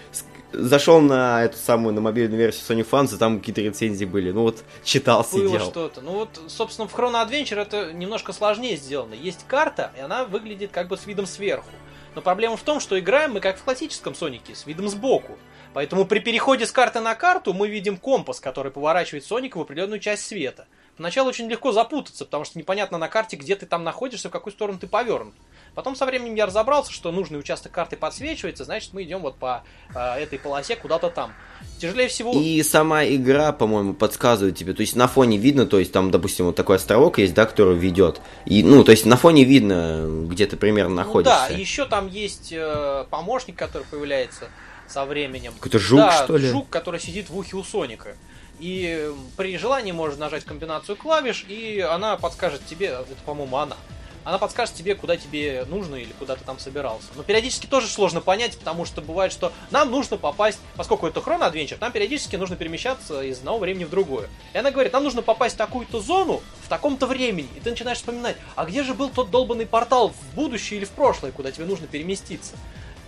[0.57, 4.31] Зашел на эту самую, на мобильную версию Sony Fans, и там какие-то рецензии были.
[4.31, 5.61] Ну вот, читал, Было сидел.
[5.61, 6.01] что-то.
[6.01, 9.15] Ну вот, собственно, в Chrono Adventure это немножко сложнее сделано.
[9.15, 11.71] Есть карта, и она выглядит как бы с видом сверху.
[12.15, 15.37] Но проблема в том, что играем мы как в классическом Сонике, с видом сбоку.
[15.73, 19.99] Поэтому при переходе с карты на карту мы видим компас, который поворачивает Соника в определенную
[19.99, 20.67] часть света.
[20.97, 24.53] Поначалу очень легко запутаться, потому что непонятно на карте, где ты там находишься, в какую
[24.53, 25.35] сторону ты повернут.
[25.75, 29.65] Потом со временем я разобрался, что нужный участок карты подсвечивается, значит мы идем вот по
[29.93, 31.33] э, этой полосе куда-то там.
[31.81, 32.33] Тяжелее всего...
[32.33, 34.73] И сама игра, по-моему, подсказывает тебе.
[34.73, 37.77] То есть на фоне видно, то есть там, допустим, вот такой островок есть, да, который
[37.77, 38.21] ведет.
[38.47, 41.53] И, ну, то есть на фоне видно, где ты примерно Ну да, находишься.
[41.53, 44.49] еще там есть э, помощник, который появляется
[44.87, 45.55] со временем.
[45.55, 46.49] Какой-то жук, да, что ли?
[46.49, 48.15] жук, который сидит в ухе у Соника.
[48.61, 53.77] И при желании можно нажать комбинацию клавиш, и она подскажет тебе, это, по-моему, она.
[54.25, 57.09] Она подскажет тебе, куда тебе нужно или куда ты там собирался.
[57.15, 61.43] Но периодически тоже сложно понять, потому что бывает, что нам нужно попасть, поскольку это хрон
[61.43, 64.31] адвенчер, нам периодически нужно перемещаться из одного времени в другое.
[64.55, 67.49] И она говорит, нам нужно попасть в такую-то зону в таком-то времени.
[67.55, 70.91] И ты начинаешь вспоминать, а где же был тот долбанный портал в будущее или в
[70.91, 72.57] прошлое, куда тебе нужно переместиться.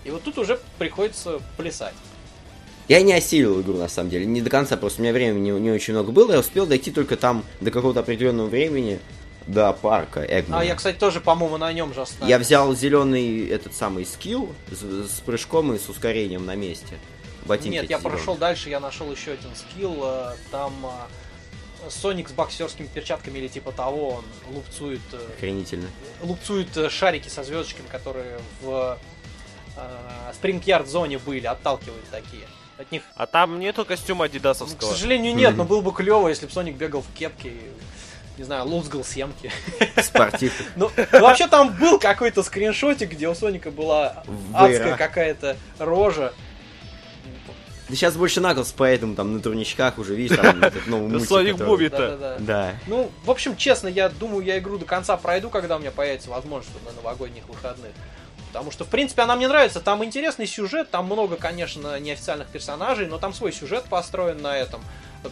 [0.04, 1.94] И вот тут уже приходится плясать.
[2.88, 5.60] Я не осилил игру, на самом деле, не до конца, просто у меня времени не,
[5.60, 9.00] не очень много было, я успел дойти только там до какого-то определенного времени,
[9.46, 10.62] до парка Эгмана.
[10.62, 12.30] А я, кстати, тоже, по-моему, на нем же остановился.
[12.30, 16.98] Я взял зеленый этот самый скилл с, с прыжком и с ускорением на месте.
[17.44, 20.00] Ботинки Нет, я прошел дальше, я нашел еще один скилл.
[20.02, 25.86] э, Там э, Соник с боксерскими перчатками или типа того, он лупцует, э, Охренительно.
[26.22, 28.98] лупцует э, шарики со звездочками, которые в
[30.32, 32.42] Спринг-Ярд зоне были, отталкивает такие.
[32.78, 34.88] От них, А там нету костюма ну, к адидасовского.
[34.90, 35.58] сожалению, нет, Мгм.
[35.58, 37.70] но было бы клево, если бы Соник бегал в кепке и,
[38.36, 39.50] не знаю, лузгал семки.
[40.02, 40.66] Спортивных.
[40.76, 46.32] Ну, ну, вообще там был какой-то скриншотик, где у Соника была адская какая-то рожа.
[47.88, 51.28] Да сейчас больше Наклс, поэтому там на турничках уже, видишь, там этот новый мультик.
[51.28, 52.36] Соник Буби-то.
[52.40, 52.74] Да.
[52.88, 56.28] Ну, в общем, честно, я думаю, я игру до конца пройду, когда у меня появится
[56.30, 57.92] возможность на новогодних выходных.
[58.56, 59.80] Потому что, в принципе, она мне нравится.
[59.80, 64.82] Там интересный сюжет, там много, конечно, неофициальных персонажей, но там свой сюжет построен на этом.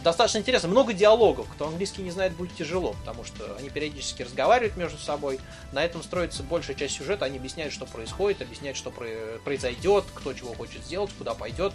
[0.03, 0.69] Достаточно интересно.
[0.69, 1.49] Много диалогов.
[1.55, 5.41] Кто английский не знает, будет тяжело, потому что они периодически разговаривают между собой.
[5.73, 7.25] На этом строится большая часть сюжета.
[7.25, 11.73] Они объясняют, что происходит, объясняют, что про- произойдет, кто чего хочет сделать, куда пойдет.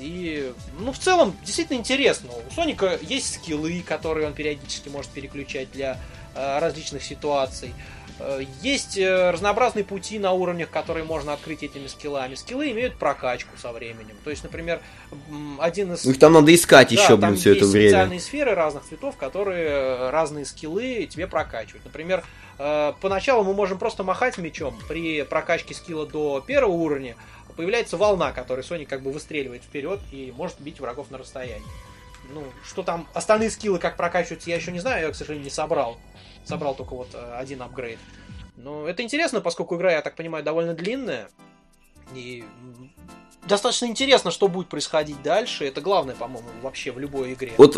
[0.00, 2.30] И, ну, в целом, действительно интересно.
[2.48, 5.96] У Соника есть скиллы, которые он периодически может переключать для
[6.34, 7.72] э, различных ситуаций.
[8.60, 12.34] Есть э, разнообразные пути на уровнях, которые можно открыть этими скиллами.
[12.34, 14.16] Скиллы имеют прокачку со временем.
[14.22, 14.80] То есть, например,
[15.58, 16.04] один из...
[16.04, 17.88] Ну их там надо искать Да, еще, там блин, все есть это время.
[17.88, 21.84] специальные сферы разных цветов, которые э, разные скиллы тебе прокачивают.
[21.84, 22.22] Например,
[22.58, 24.78] э, поначалу мы можем просто махать мечом.
[24.88, 27.16] При прокачке скилла до первого уровня
[27.56, 31.62] появляется волна, которая Соник как бы выстреливает вперед и может бить врагов на расстоянии.
[32.32, 35.50] Ну, что там, остальные скиллы как прокачиваются, я еще не знаю, я, к сожалению, не
[35.50, 35.98] собрал.
[36.44, 37.98] Собрал только вот э, один апгрейд.
[38.56, 41.28] Но это интересно, поскольку игра, я так понимаю, довольно длинная.
[42.14, 42.44] И
[43.46, 45.64] достаточно интересно, что будет происходить дальше.
[45.64, 47.52] Это главное, по-моему, вообще в любой игре.
[47.58, 47.76] Вот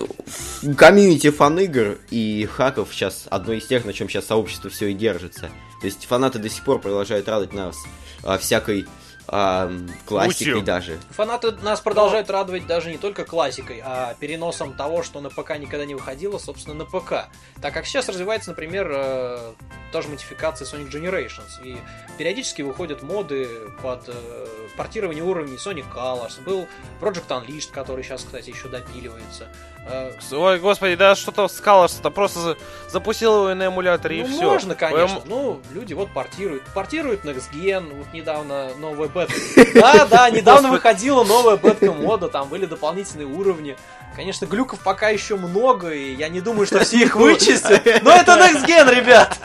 [0.77, 5.51] комьюнити фан-игр и хаков сейчас одно из тех, на чем сейчас сообщество все и держится.
[5.81, 7.77] То есть фанаты до сих пор продолжают радовать нас
[8.23, 8.87] а, всякой
[9.27, 9.73] а,
[10.07, 10.63] классикой Мусью.
[10.63, 10.99] даже.
[11.11, 15.87] Фанаты нас продолжают радовать даже не только классикой, а переносом того, что на ПК никогда
[15.87, 17.29] не выходило, собственно, на ПК.
[17.61, 19.53] Так как сейчас развивается, например, э,
[19.93, 21.65] тоже модификация Sonic Generations.
[21.65, 21.77] И
[22.19, 23.49] периодически выходят моды
[23.83, 26.43] под э, портирование уровней Sonic Colors.
[26.45, 26.67] Был
[27.01, 29.49] Project Unleashed, который сейчас, кстати, еще допиливается.
[29.87, 32.57] Э, Ой, господи, да что-то с Colors-то просто за-
[32.89, 34.43] запустил его на эмуляторе и ну, все.
[34.45, 35.21] можно, конечно.
[35.27, 36.63] Ну, люди вот портируют.
[36.75, 39.33] Портируют Next Gen, вот недавно новая бета.
[39.75, 43.77] Да, да, недавно выходила новая бетка мода, там были дополнительные уровни.
[44.17, 47.85] Конечно, глюков пока еще много, и я не думаю, что все их вычистят.
[48.03, 49.37] Но это Next Gen, ребят!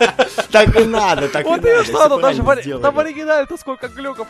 [0.51, 1.81] Так и надо, так Вот и надо.
[1.81, 2.43] и что, ну даже
[2.79, 4.27] там в оригинале-то сколько глюков.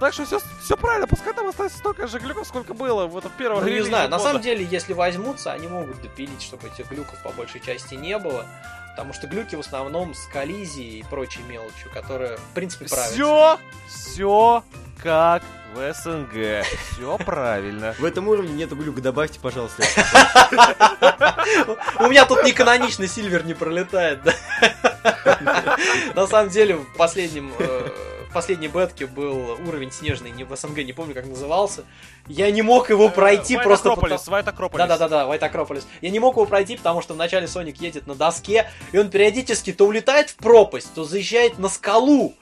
[0.00, 3.32] Так что все, все правильно, пускай там остается столько же глюков, сколько было в этом
[3.36, 4.28] первом Ну, не знаю, на года.
[4.28, 8.46] самом деле, если возьмутся, они могут допилить, чтобы этих глюков по большей части не было.
[8.90, 13.12] Потому что глюки в основном с коллизией и прочей мелочью, которая, в принципе, правильно.
[13.12, 13.58] Все,
[13.88, 14.64] все
[15.02, 15.42] как
[15.74, 16.64] в СНГ.
[16.92, 17.94] Все правильно.
[17.98, 19.82] В этом уровне нету глюка, добавьте, пожалуйста.
[22.00, 25.76] У меня тут не каноничный Сильвер не пролетает, да?
[26.14, 27.88] На самом деле, в последнем э,
[28.28, 31.84] в последней бетке был уровень снежный, не в СНГ, не помню, как назывался.
[32.26, 34.14] Я не мог его пройти White просто потому...
[34.14, 34.86] White Acropolis.
[34.86, 35.84] Да-да-да, White Acropolis.
[36.02, 39.72] Я не мог его пройти, потому что вначале Соник едет на доске, и он периодически
[39.72, 42.34] то улетает в пропасть, то заезжает на скалу.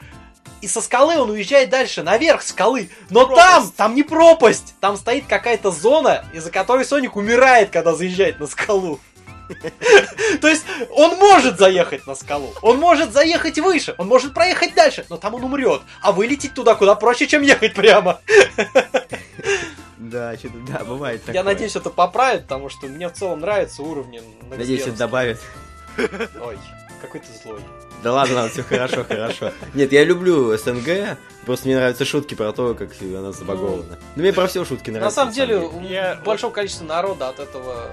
[0.60, 2.90] И со скалы он уезжает дальше, наверх скалы.
[3.10, 3.46] Но Пропасть.
[3.46, 8.46] там, там не пропасть, там стоит какая-то зона, из-за которой Соник умирает, когда заезжает на
[8.46, 8.98] скалу.
[10.40, 15.04] То есть он может заехать на скалу, он может заехать выше, он может проехать дальше,
[15.08, 15.82] но там он умрет.
[16.02, 18.20] А вылететь туда куда проще, чем ехать прямо.
[19.98, 21.34] Да, что-то, да, бывает такое.
[21.34, 24.22] Я надеюсь, это поправит, потому что мне в целом нравятся уровни.
[24.50, 25.40] Надеюсь, это добавит.
[25.98, 26.58] Ой,
[27.00, 27.60] какой ты злой.
[28.02, 29.52] Да ладно, ладно, все хорошо, хорошо.
[29.74, 33.98] Нет, я люблю СНГ, просто мне нравятся шутки про то, как она забагована.
[34.14, 35.24] Ну, мне про все шутки нравятся.
[35.24, 37.90] На самом деле, у большого количества народа от этого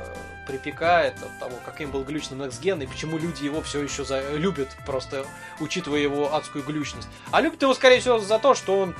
[0.48, 4.32] припекает, от того, каким был глючный Next Gen, и почему люди его все еще за-
[4.36, 5.26] любят, просто
[5.60, 7.08] учитывая его адскую глючность.
[7.32, 8.96] А любят его, скорее всего, за то, что он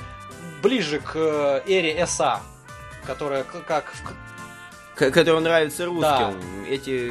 [0.62, 2.40] ближе к э, эре SA,
[3.06, 4.02] которая как в
[4.96, 6.02] К- Который нравится русским.
[6.02, 6.32] Да.
[6.68, 7.08] Эти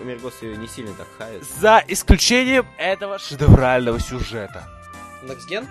[0.00, 1.42] америкосы не сильно так хаят.
[1.44, 4.66] За исключением этого шедеврального сюжета.
[5.22, 5.66] Next Gen.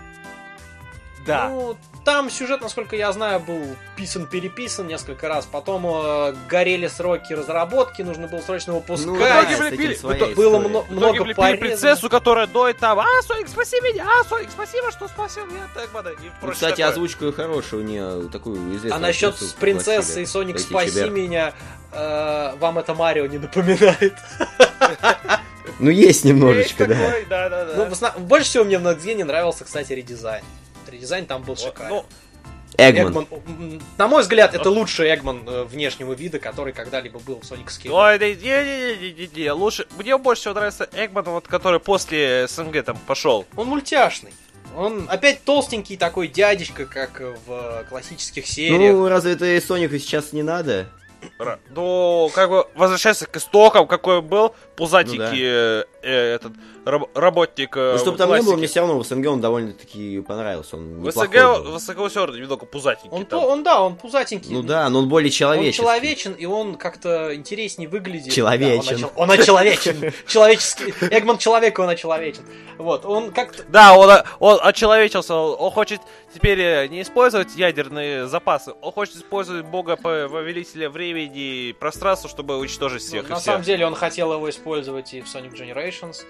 [1.25, 1.49] Да.
[1.49, 5.45] Ну, там сюжет, насколько я знаю, был писан-переписан несколько раз.
[5.45, 9.17] Потом э, горели сроки разработки, нужно было срочно Ну, выпускать.
[9.19, 12.47] да, итоге с этим влепили- в итоге было мно- В итоге много влепили принцессу, которая
[12.47, 16.09] доит там, а, Соник, спаси меня, а, Соник, спасибо, что спасил меня, Тегмана.
[16.09, 16.87] И Ну, кстати, такое.
[16.87, 18.93] озвучка хорошая у нее, такую известную.
[18.95, 20.23] А насчет актрису с принцессой пригласили.
[20.23, 21.09] и Соник спаси Чебер.
[21.11, 21.53] меня,
[21.91, 24.13] э, вам это Марио не напоминает.
[25.79, 27.05] Ну, есть немножечко, Есть да.
[27.05, 27.73] такой, да, да, да.
[27.75, 30.43] Ну, в основ- больше всего мне в Next Gen нравился, кстати, редизайн.
[30.89, 31.89] Редизайн там был Вот, шикарный.
[31.97, 32.05] ну,
[32.77, 33.07] Эгман.
[33.07, 37.67] Эгман, на мой взгляд, это лучший Эгман э, внешнего вида, который когда-либо был в Sonic
[37.67, 37.91] Skill.
[37.91, 39.87] Ой, да, не, не, не, не, не, лучше.
[39.97, 43.45] Мне больше всего нравится Эгман, вот, который после СНГ там пошел.
[43.55, 44.33] Он мультяшный.
[44.75, 48.93] Он опять толстенький такой дядечка, как в классических сериях.
[48.93, 50.87] Ну, разве это и Сонику сейчас не надо?
[51.69, 55.85] Ну, как бы возвращаясь к истокам, какой он был, пузатенький Ну да.
[56.05, 56.53] Э, этот
[56.85, 57.75] раб- работник.
[57.75, 60.77] э, Ну, чтобы там не было, мне все равно в СНГ он довольно-таки понравился.
[60.77, 61.71] Он В СНГ, был.
[61.73, 63.09] в СНГ все равно немного пузатенький.
[63.17, 63.43] Он, там.
[63.43, 64.53] он, да, он пузатенький.
[64.53, 65.81] Ну да, но он более Он человеческий.
[65.81, 68.33] человечен, и он как-то интереснее выглядит.
[68.33, 69.01] Человечен.
[69.01, 70.13] Да, он, очел- он очеловечен.
[70.27, 70.93] Человеческий.
[71.09, 72.43] Эгман человек, он очеловечен.
[72.77, 73.63] Вот, он как-то...
[73.69, 76.01] Да, он, он очеловечился, он, он хочет
[76.33, 82.57] теперь э, не использовать ядерные запасы, он хочет использовать бога повелителя времени и пространства, чтобы
[82.57, 83.45] уничтожить ну, всех и на всех.
[83.45, 85.55] самом деле он хотел его использовать и в Sonic
[86.01, 86.23] Generations.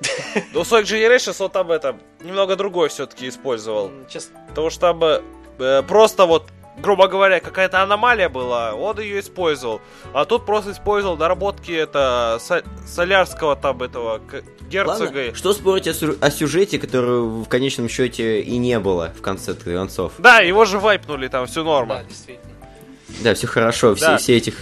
[0.54, 3.90] Но Sonic Generations он там это немного другой все-таки использовал.
[4.08, 5.20] Честно, Потому что там э,
[5.58, 6.46] э, просто вот,
[6.78, 9.80] грубо говоря, какая-то аномалия была, он ее использовал.
[10.14, 14.20] А тут просто использовал наработки это со- солярского там этого
[14.70, 15.04] герцога.
[15.18, 19.20] Ладно, что спорить о, сю- о сюжете, который в конечном счете и не было в
[19.20, 20.12] конце концов?
[20.18, 21.96] Да, его же вайпнули, там все норма.
[21.96, 22.50] да, действительно.
[23.22, 24.16] Да, все хорошо, все, Да.
[24.16, 24.54] все этих...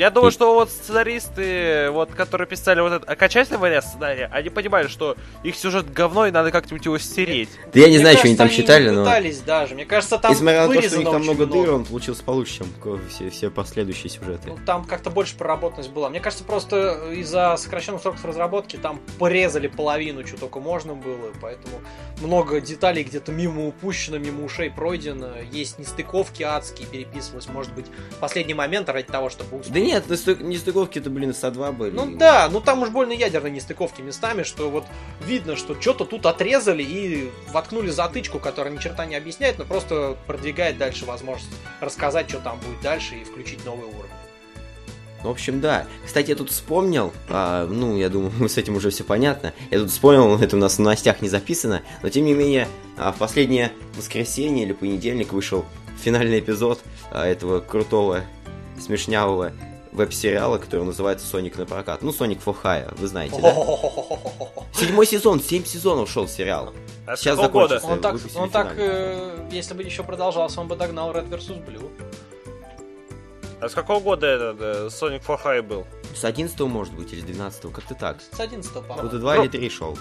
[0.00, 4.88] Я думаю, что вот сценаристы, вот, которые писали вот этот окончательный вариант сценария, они понимали,
[4.88, 7.50] что их сюжет говно, и надо как-нибудь его стереть.
[7.70, 9.04] Да я не Мне знаю, что они там считали, но...
[9.04, 9.74] пытались даже.
[9.74, 12.24] Мне кажется, там Несмотря на то, что у них вырезано там много дыр, он получился
[12.24, 14.48] получше, чем все, все последующие сюжеты.
[14.48, 16.08] Ну, там как-то больше проработанность была.
[16.08, 21.78] Мне кажется, просто из-за сокращенных сроков разработки там порезали половину, что только можно было, поэтому
[22.22, 25.28] много деталей где-то мимо упущено, мимо ушей пройдено.
[25.52, 27.84] Есть нестыковки адские, переписывалось, может быть,
[28.18, 29.74] последний момент ради того, чтобы успеть.
[29.74, 31.90] Да нет, нестык- нестыковки-то, блин, СА-2 были.
[31.90, 34.84] Ну да, ну там уж больно ядерные нестыковки местами, что вот
[35.26, 40.16] видно, что что-то тут отрезали и воткнули затычку, которая ни черта не объясняет, но просто
[40.26, 41.50] продвигает дальше возможность
[41.80, 44.10] рассказать, что там будет дальше и включить новый уровень.
[45.24, 45.86] В общем, да.
[46.06, 49.52] Кстати, я тут вспомнил, а, ну, я думаю, с этим уже все понятно.
[49.70, 53.12] Я тут вспомнил, это у нас в новостях не записано, но тем не менее, а,
[53.12, 55.64] в последнее воскресенье или понедельник вышел
[56.00, 58.22] финальный эпизод а, этого крутого,
[58.78, 59.52] смешнявого
[59.92, 62.02] веб-сериала, который называется «Соник на прокат».
[62.02, 63.54] Ну, «Соник for Hire», вы знаете, да?
[64.72, 66.72] Седьмой сезон, семь сезонов шел сериал.
[67.06, 67.86] А Сейчас закончится.
[67.86, 71.64] Он так, он так э, если бы еще продолжался, он бы догнал Red vs.
[71.66, 71.90] Blue.
[73.60, 75.86] А с какого года этот Sonic for High был?
[76.14, 78.18] С 11 может быть, или с 12 как-то так.
[78.32, 79.02] С 11 по-моему.
[79.02, 79.98] Вот и два Ну, или три шел.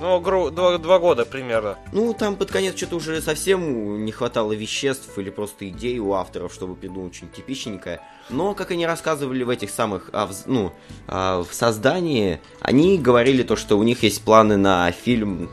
[0.00, 1.78] Ну, гру- два, два года примерно.
[1.92, 6.52] Ну, там под конец что-то уже совсем не хватало веществ или просто идей у авторов,
[6.52, 8.00] чтобы придумать что-нибудь типичненькое.
[8.28, 10.72] Но, как они рассказывали в этих самых, а, в- ну,
[11.06, 15.48] а, в создании, они говорили то, что у них есть планы на фильм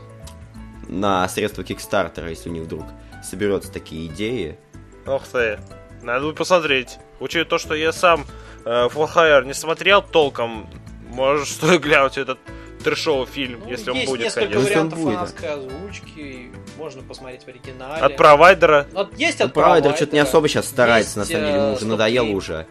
[0.88, 2.84] на средства Кикстартера, если у них вдруг
[3.22, 4.58] соберется такие идеи.
[5.06, 5.58] Ох ты.
[6.02, 6.98] Надо будет посмотреть.
[7.20, 8.26] Учитывая то, что я сам
[8.64, 10.68] э, For Hire не смотрел толком,
[11.10, 12.38] может, стоит глянуть этот
[12.84, 14.60] трешовый фильм, Ну, если он есть будет, несколько конечно.
[14.60, 15.26] Если он вариантов будет, да.
[15.26, 18.02] фанатской озвучки, можно посмотреть в оригинале.
[18.02, 18.86] От провайдера.
[18.92, 20.28] Вот есть Ну, от Провайдер что-то не провайдера.
[20.28, 22.66] особо сейчас старается, на Есть, самом деле, э, ему уже надоело уже.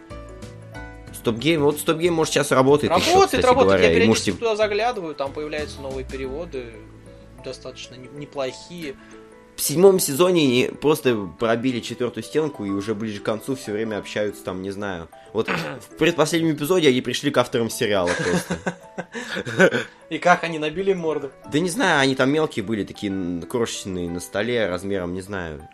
[1.14, 3.68] StopGame, вот StopGame, может, сейчас работает, еще, Работает, кстати работает.
[3.72, 6.66] говоря, Я периодически можете туда заглядываю, там появляются новые переводы,
[7.44, 8.94] достаточно не- неплохие.
[9.56, 13.98] В седьмом сезоне они просто пробили четвертую стенку и уже ближе к концу все время
[13.98, 15.08] общаются там, не знаю.
[15.32, 18.74] Вот в предпоследнем эпизоде они пришли к авторам сериала просто.
[20.10, 21.30] И как они набили морду.
[21.50, 25.68] Да не знаю, они там мелкие были, такие крошечные на столе, размером, не знаю,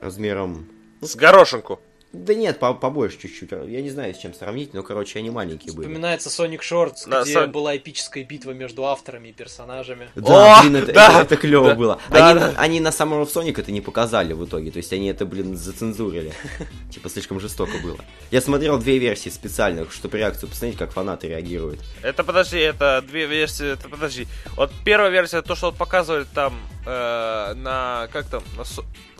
[0.00, 0.68] размером...
[1.00, 1.80] С горошинку.
[2.12, 3.52] Да нет, по- побольше чуть-чуть.
[3.52, 5.86] Я не знаю, с чем сравнить, но, короче, они маленькие были.
[5.86, 10.08] Вспоминается Sonic Shorts, На где самом- была эпическая битва между авторами и персонажами.
[10.16, 12.00] Да, О, блин, это, да, это, это клево да, было.
[12.10, 12.54] да, они, да.
[12.56, 14.72] они на Summer of Sonic это не показали в итоге.
[14.72, 16.32] То есть они это, блин, зацензурили.
[16.90, 17.98] Типа слишком жестоко было.
[18.32, 21.78] Я смотрел две версии специальных, чтобы реакцию посмотреть, как фанаты реагируют.
[22.02, 24.26] Это, подожди, это две версии, это, подожди.
[24.56, 26.54] Вот первая версия, то, что вот показывали там
[26.86, 28.64] э, на, как там, на,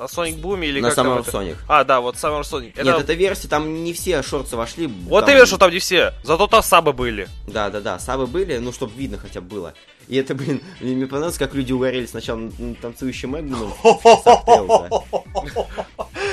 [0.02, 1.30] на Sonic Boom или На как там Summer of это?
[1.38, 1.56] Sonic.
[1.68, 2.72] А, да, вот Summer Sonic.
[2.74, 4.86] Это- Нет, эта версия, там не все шорты вошли.
[4.86, 6.14] Вот там- и вижу, что там не все.
[6.22, 7.28] Зато там сабы были.
[7.46, 9.74] Да, да, да, сабы были, ну, чтобы видно хотя бы было.
[10.10, 13.72] И это, блин, мне понравилось, как люди угорели сначала на танцующим Эгманом.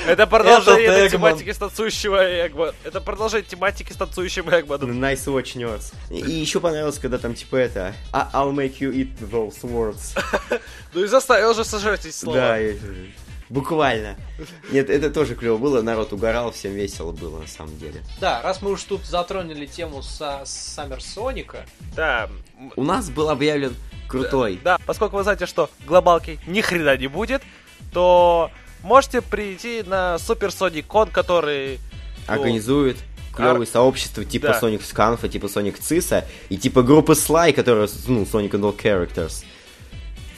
[0.08, 2.74] Это продолжение этой тематики с танцующего Эгмана.
[2.84, 4.92] Это продолжение тематики с танцующим Эгманом.
[4.92, 5.94] Nice watch nerds.
[6.10, 10.18] И, еще понравилось, когда там типа это «I- I'll make you eat those words.
[10.94, 12.38] Ну и заставил же сожрать эти слова.
[12.40, 12.58] Да,
[13.50, 14.16] буквально.
[14.72, 18.02] Нет, это тоже клево было, народ угорал, всем весело было на самом деле.
[18.20, 22.30] Да, раз мы уж тут затронули тему со Саммер Соника, Да.
[22.76, 23.76] У нас был объявлен
[24.08, 24.60] крутой.
[24.64, 27.44] Да, поскольку вы знаете, что глобалки ни хрена не будет,
[27.92, 28.52] то
[28.84, 31.80] можете прийти на Super Sonic Con, который...
[32.28, 32.98] ну, Организует
[33.36, 34.60] клевые сообщества типа Да.
[34.60, 39.44] Sonic Scanfa, типа Sonic Циса и типа группы Sly, которая, ну, Sonic and All Characters.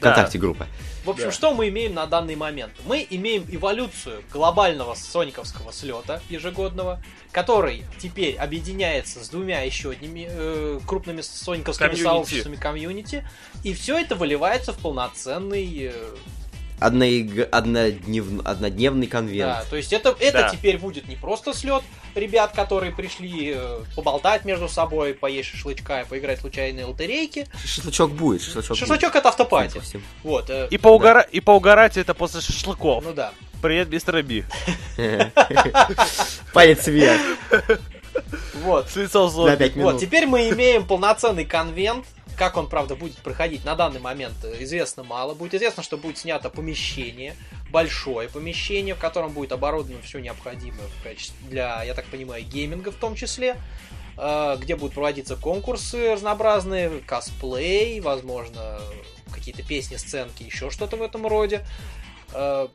[0.01, 0.11] Да.
[0.11, 0.67] Вконтакте группа.
[1.05, 1.31] В общем, Да.
[1.31, 2.73] что мы имеем на данный момент?
[2.85, 10.79] Мы имеем эволюцию глобального сониковского слета ежегодного, который теперь объединяется с двумя еще одними э,
[10.85, 12.03] крупными сониковскими Комьюнити.
[12.03, 13.27] сообществами комьюнити,
[13.63, 15.91] и все это выливается в полноценный...
[15.93, 16.15] э,
[16.79, 19.51] Одноиг- одноднев- Однодневный конвент.
[19.51, 20.49] да, то есть это, это Да.
[20.49, 21.83] теперь будет не просто слет
[22.15, 27.47] ребят, которые пришли э, поболтать между собой, поесть шашлычка и поиграть в случайные лотерейки.
[27.65, 29.73] Шашлычок будет, шашлычок, Шашлычок это автопати.
[29.75, 29.83] будет.
[29.83, 30.01] Всем.
[30.23, 30.49] Вот.
[30.49, 31.21] э, И, поугора...
[31.21, 33.03] и поугарать это после шашлыков.
[33.03, 33.31] Ну да.
[33.61, 34.45] Привет, мистер Би.
[36.53, 37.21] Палец вверх
[38.63, 38.89] Вот.
[38.89, 39.55] С лицом зомби.
[39.55, 39.93] 5 минут.
[39.93, 42.05] Вот, теперь мы имеем полноценный конвент.
[42.39, 45.33] Как он, правда, будет проходить на данный момент, э, известно мало.
[45.33, 47.35] Будет известно, что будет снято помещение,
[47.69, 50.87] большое помещение, в котором будет оборудовано все необходимое
[51.49, 53.57] для, я так понимаю, гейминга в том числе,
[54.17, 58.79] э, где будут проводиться конкурсы разнообразные, косплей, возможно,
[59.33, 61.65] какие-то песни, сценки, еще что-то в этом роде.
[62.33, 62.67] Э,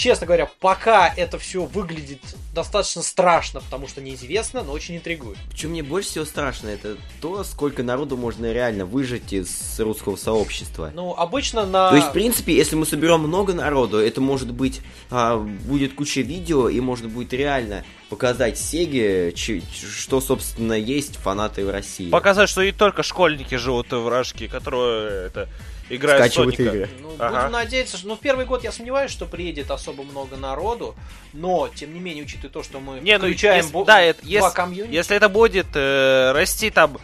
[0.00, 2.20] Честно говоря, пока это все выглядит
[2.54, 5.36] достаточно страшно, потому что неизвестно, но очень интригует.
[5.54, 10.90] Что мне больше всего страшно, это то, сколько народу можно реально выжить из русского сообщества.
[10.94, 11.90] Ну, обычно на...
[11.90, 16.22] То есть, в принципе, если мы соберем много народу, это может быть а, будет куча
[16.22, 22.08] видео, и можно будет реально показать Сеге, что, собственно, есть фанаты в России.
[22.08, 25.48] Показать, что не только школьники живут в Рашке, которые это,
[25.90, 26.74] играют Скачивают Соника.
[26.76, 26.88] игры.
[27.02, 27.40] Ну, Ага.
[27.42, 28.08] будем надеяться, что...
[28.08, 30.94] Ну, в первый год я сомневаюсь, что приедет особо много народу,
[31.32, 34.22] но, тем не менее, учитывая то, что мы Не, ну, включаем если- бо- да, это-
[34.22, 36.98] два если- комьюнити, Если это будет э, расти там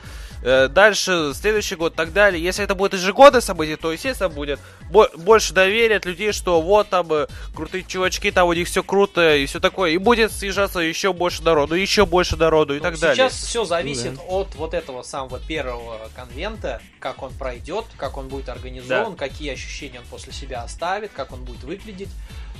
[0.69, 5.11] дальше, следующий год и так далее, если это будет ежегодное событие, то, естественно, будет бо-
[5.17, 9.35] больше доверия от людей, что вот там э, крутые чувачки, там у них все круто
[9.37, 12.95] и все такое, и будет съезжаться еще больше народу, еще больше народу и Ну, так
[12.95, 13.29] Сейчас далее.
[13.31, 19.17] все зависит от вот этого самого первого конвента, как он пройдет, как он будет организован,
[19.17, 22.11] какие ощущения он после себя оставит, как он будет выглядеть,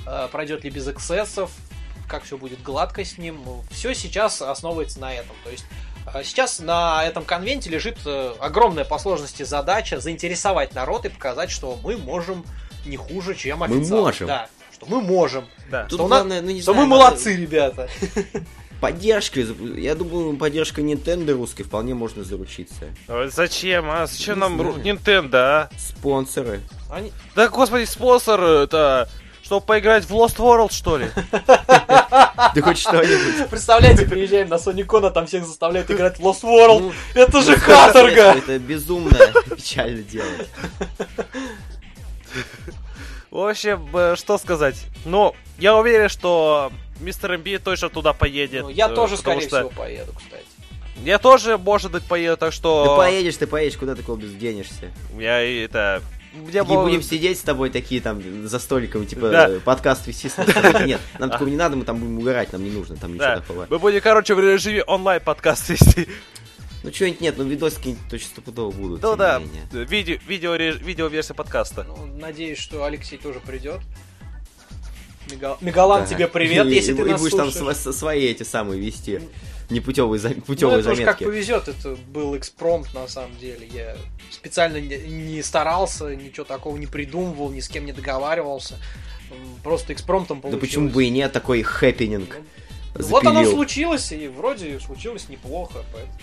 [0.05, 1.51] э, пройдет ли без эксцессов,
[2.09, 3.39] как все будет гладко с ним.
[3.71, 5.35] Все сейчас основывается на этом.
[5.43, 11.05] То есть э, сейчас на этом конвенте лежит э, огромная по сложности задача заинтересовать народ
[11.05, 12.45] и показать, что мы можем
[12.85, 14.01] не хуже, чем Мы официал.
[14.01, 14.27] можем.
[14.27, 15.45] Да, что мы можем.
[15.69, 15.83] Да.
[15.83, 17.89] Тут что у нас- главное, ну не Что знаю, мы надо- молодцы, ребята.
[18.81, 22.85] поддержкой, зап- я думаю, поддержка Nintendo русской вполне можно заручиться.
[23.07, 24.05] А Зачем, а?
[24.05, 24.75] Зачем Не нам знаю.
[24.83, 25.69] Nintendo, а?
[25.77, 26.61] Спонсоры.
[26.91, 27.11] Они...
[27.35, 29.09] Да, господи, спонсор это...
[29.47, 31.09] Чтобы поиграть в Lost World, что ли?
[32.53, 33.49] Да хоть что-нибудь.
[33.49, 36.81] Представляете, приезжаем на Sonic а там всех заставляют играть в Lost World.
[36.81, 38.35] Ну, Это же каторга!
[38.35, 39.17] Это безумно
[39.55, 40.49] печально делать.
[43.31, 44.85] В общем, э, что сказать?
[45.05, 48.63] Ну, я уверен, что мистер МБ точно туда поедет.
[48.63, 50.43] Ну, я э, тоже, скорее что всего, поеду, кстати.
[51.05, 52.83] Я тоже, может быть, поеду, так что...
[52.83, 54.91] Ты поедешь, ты поедешь, куда ты, Колбис, денешься?
[55.17, 55.67] Я и
[56.43, 56.51] это...
[56.57, 59.49] Я Не будем сидеть с тобой такие там за столиком, типа Да.
[59.49, 60.29] э, подкаст вести.
[60.29, 60.37] с.
[60.85, 63.35] Нет, нам такого не надо, мы там будем угорать, нам не нужно там ничего Да.
[63.41, 63.67] такого.
[63.69, 66.07] Мы будем, короче, в режиме онлайн подкаст вести.
[66.83, 69.01] Ну что-нибудь нет, ну видосики точно стопудово будут.
[69.01, 69.63] Ну да, менее.
[69.85, 71.83] видео, видео, видео-версия подкаста.
[71.83, 73.81] Ну, надеюсь, что Алексей тоже придет.
[75.29, 76.07] Мега- Мегалан, Да.
[76.07, 77.51] тебе привет, И- если и, ты и нас будешь там
[77.93, 79.21] свои эти самые вести.
[79.69, 80.29] Непутевые, за...
[80.29, 81.23] Ну, путевые это уж как заметки.
[81.25, 83.67] повезет, это был экспромт на самом деле.
[83.67, 83.97] Я
[84.31, 88.75] специально не, старался, ничего такого не придумывал, ни с кем не договаривался.
[89.63, 90.61] Просто экспромтом Да получилось.
[90.69, 92.37] почему бы и нет такой хэппенинг?
[92.95, 96.17] Ну, Вот оно случилось, и вроде случилось неплохо, поэтому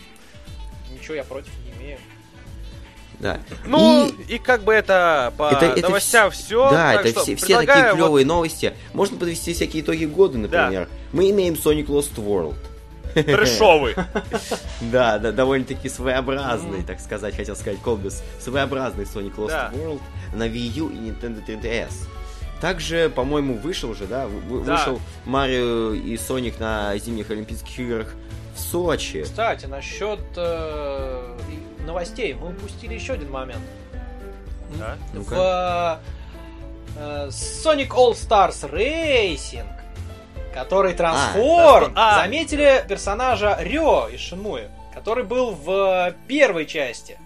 [0.98, 1.98] ничего я против не имею.
[3.20, 3.40] Да.
[3.66, 6.70] Ну, И- и, как бы это по Это- это новостям все.
[6.70, 8.72] Да, это все, все такие клевые новости.
[8.94, 10.88] Можно подвести всякие итоги года, например.
[11.12, 12.56] Мы имеем Sonic Lost World.
[13.22, 13.94] Трэшовый.
[14.80, 18.22] Да, да, довольно-таки своеобразный, так сказать, хотел сказать Колбис.
[18.40, 19.72] Своеобразный Sonic Lost.
[19.72, 20.00] World
[20.34, 21.92] на Wii U и Nintendo 3DS.
[22.60, 24.76] Также, по-моему, вышел же, да, вы- Да.
[24.76, 28.14] вышел Марио и Соник на зимних Олимпийских играх
[28.54, 29.22] в Сочи.
[29.22, 31.36] Кстати, насчет э,
[31.86, 33.62] новостей, мы упустили еще один момент.
[34.78, 34.96] Да?
[35.12, 36.00] В
[36.96, 39.66] э, Sonic All Stars Racing,
[40.54, 42.22] который трансформ, а.
[42.22, 47.18] заметили персонажа Рё из Шинмуи, который был в первой части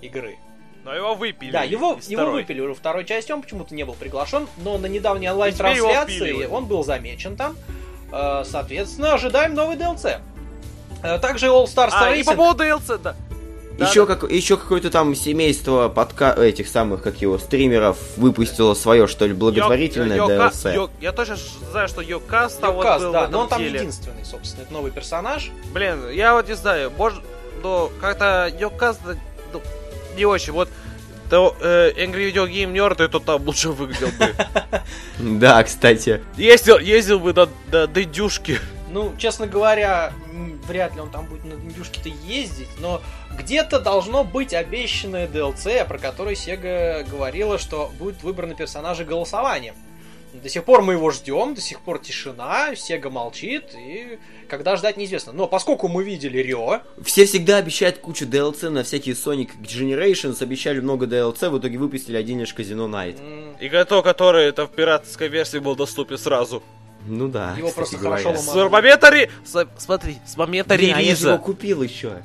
[0.00, 0.36] игры.
[0.84, 1.50] Но его выпили.
[1.50, 4.86] Да, его, его выпили уже во второй части, он почему-то не был приглашен, но на
[4.86, 7.56] недавней онлайн-трансляции он был замечен там.
[8.12, 10.20] Э, Соответственно, ожидаем новый DLC.
[11.02, 13.16] Э, Также All Stars А, и по Racing поводу DLC, да.
[13.78, 14.16] Да, еще, да.
[14.16, 16.32] как, еще какое-то там семейство подка...
[16.32, 20.74] этих самых, как его, стримеров выпустило свое, что ли, благотворительное Йо- DLC.
[20.74, 23.48] Йо- Я точно ж знаю, что Йокаст там вот был в да, этом но он
[23.48, 23.78] там деле.
[23.80, 25.50] единственный, собственно, это новый персонаж.
[25.72, 27.20] Блин, я вот не знаю, может,
[27.62, 29.14] ну, как-то Йокаст да,
[29.52, 29.60] ну,
[30.16, 30.52] не очень.
[30.52, 30.70] Вот
[31.28, 34.32] то, э, Angry Video Game Nerd, это там лучше выглядел бы.
[35.38, 36.22] Да, кстати.
[36.36, 38.58] Ездил, ездил бы до, до дедюшки.
[38.90, 40.12] Ну, честно говоря,
[40.66, 43.02] вряд ли он там будет на индюшке-то ездить, но
[43.38, 49.74] где-то должно быть обещанное DLC, про которое Sega говорила, что будет выбраны персонажи голосованием.
[50.42, 54.18] До сих пор мы его ждем, до сих пор тишина, Sega молчит, и
[54.50, 55.32] когда ждать неизвестно.
[55.32, 60.80] Но поскольку мы видели Рио, Все всегда обещают кучу DLC на всякие Sonic Generations, обещали
[60.80, 63.16] много DLC, в итоге выпустили один лишь Казино Найт.
[63.60, 66.62] И то, который это в пиратской версии был доступен сразу.
[67.08, 68.22] Ну да, Его просто говоря.
[68.22, 68.68] хорошо С ломали.
[68.68, 72.22] момента ре- с- Смотри, с момента Блин, а я же его релиза купил еще.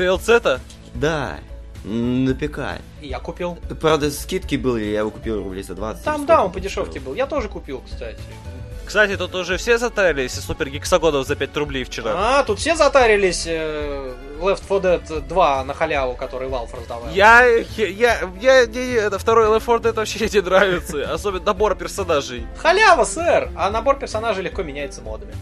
[0.00, 0.60] DLC-то
[0.94, 1.38] Да,
[1.84, 2.80] на ПК.
[3.00, 3.58] и я купил.
[3.80, 6.04] Правда, скидки были, я его купил рублей за 20.
[6.04, 7.14] Там, да, он по дешевке был.
[7.14, 8.18] Я тоже купил, кстати.
[8.86, 12.12] Кстати, тут уже все затарились из супер гексагонов за 5 рублей вчера.
[12.16, 17.08] А, тут все затарились э, Left 4 Dead 2 на халяву, который Valve раздавал.
[17.12, 21.76] Я, я, я, я- не- это второй Left 4 Dead вообще не нравится, особенно набор
[21.76, 22.44] персонажей.
[22.56, 23.50] Халява, сэр!
[23.56, 25.34] А набор персонажей легко меняется модами.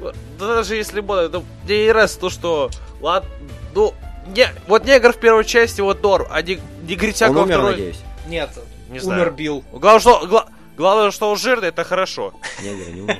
[0.00, 2.70] Да даже если бы, ну, мне не нравится то, что,
[3.00, 3.28] ладно,
[3.74, 3.94] ну,
[4.34, 7.70] не, вот негр в первой части, вот норм, а не, негритяк Он во умер, второй.
[7.72, 7.98] надеюсь.
[8.26, 8.50] Нет,
[8.88, 9.32] Не умер знаю.
[9.32, 9.64] Билл.
[9.72, 10.46] Главное, что, гла-
[10.76, 12.34] главное, что он жирный, это хорошо.
[12.62, 13.18] Негр не умер.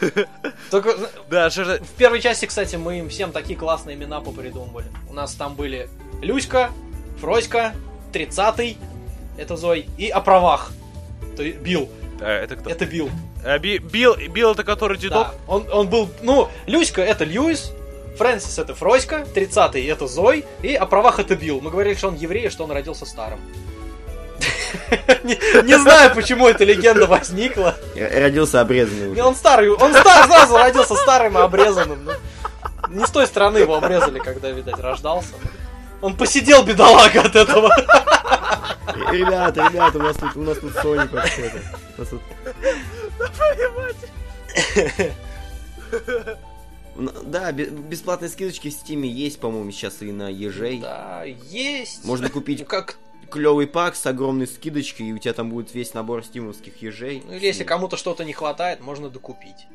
[0.70, 0.94] Только
[1.30, 1.78] Да, жирный.
[1.78, 4.86] в первой части, кстати, мы им всем такие классные имена попридумывали.
[5.08, 5.88] У нас там были
[6.22, 6.70] Люська,
[7.20, 7.74] Фроська,
[8.12, 8.76] 30-й,
[9.38, 10.70] это Зой, и о правах.
[11.36, 11.88] То есть Билл.
[12.18, 12.70] Да, это кто?
[12.70, 13.10] Это Билл.
[13.44, 15.28] А, Би- Билл, Билл это который дедок?
[15.28, 15.34] Да.
[15.48, 17.72] Он, он был, ну, Люська это Льюис,
[18.16, 21.60] Фрэнсис это Фроська, 30-й это Зой, и о правах это Билл.
[21.60, 23.40] Мы говорили, что он еврей, и что он родился старым.
[25.24, 27.74] Не знаю, почему эта легенда возникла.
[27.94, 32.04] Родился обрезанный он старый, он стар, сразу родился старым и обрезанным.
[32.04, 32.12] ну.
[32.90, 35.34] Не с той стороны его обрезали, когда, видать, рождался.
[36.02, 37.74] Он посидел, бедолага, от этого.
[39.10, 41.58] Ребята, ребята, у нас тут, у нас тут Соник вообще-то.
[41.96, 42.22] У нас тут-
[46.96, 50.78] Да, бе- бесплатные скидочки в Стиме есть, по-моему, сейчас и на ежей.
[50.78, 52.04] Да, есть.
[52.04, 52.98] Можно Ну, купить как,
[53.30, 57.22] клевый пак с огромной скидочкой, и у тебя там будет весь набор стимовских ежей.
[57.26, 59.66] ну, или если кому-то что-то не хватает, можно докупить.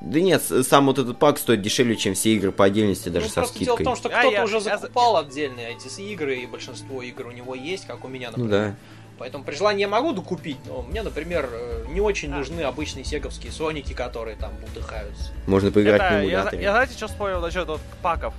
[0.00, 3.30] Да нет, сам вот этот пак стоит дешевле, чем все игры по отдельности, даже ну,
[3.30, 3.84] со просто дело в скидкой.
[3.84, 7.26] том, что А, кто-то я- уже я за- закупал отдельные эти игры, и большинство игр
[7.28, 8.70] у него есть, как у меня, Ну например.
[8.70, 8.76] да.
[9.18, 12.36] Поэтому при желании я могу докупить, но мне, например, э, не очень А.
[12.38, 15.30] нужны обычные сеговские соники, которые там бултыхаются.
[15.46, 18.34] Можно поиграть Это, на я, я знаете, что вспомнил насчет вот паков?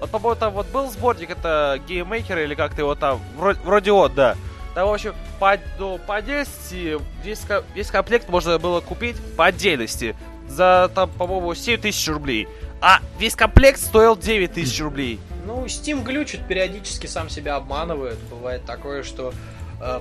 [0.00, 4.14] Вот, по-моему, там вот был сборник, это GameMaker или как-то его там, вроде, вроде вот,
[4.14, 4.36] да.
[4.74, 7.42] Там, в общем, по, ну, по отдельности весь,
[7.74, 10.16] весь комплект можно было купить по отдельности
[10.48, 12.48] за, там, по-моему, 7 тысяч рублей.
[12.80, 15.20] А весь комплект стоил 9 тысяч рублей.
[15.46, 18.18] Ну, Steam глючит, периодически сам себя обманывает.
[18.30, 19.32] Бывает такое, что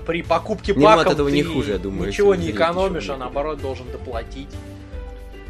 [0.05, 3.61] при покупке ну, от этого ты не хуже, я думаю, ничего не экономишь, а наоборот
[3.61, 4.49] должен доплатить.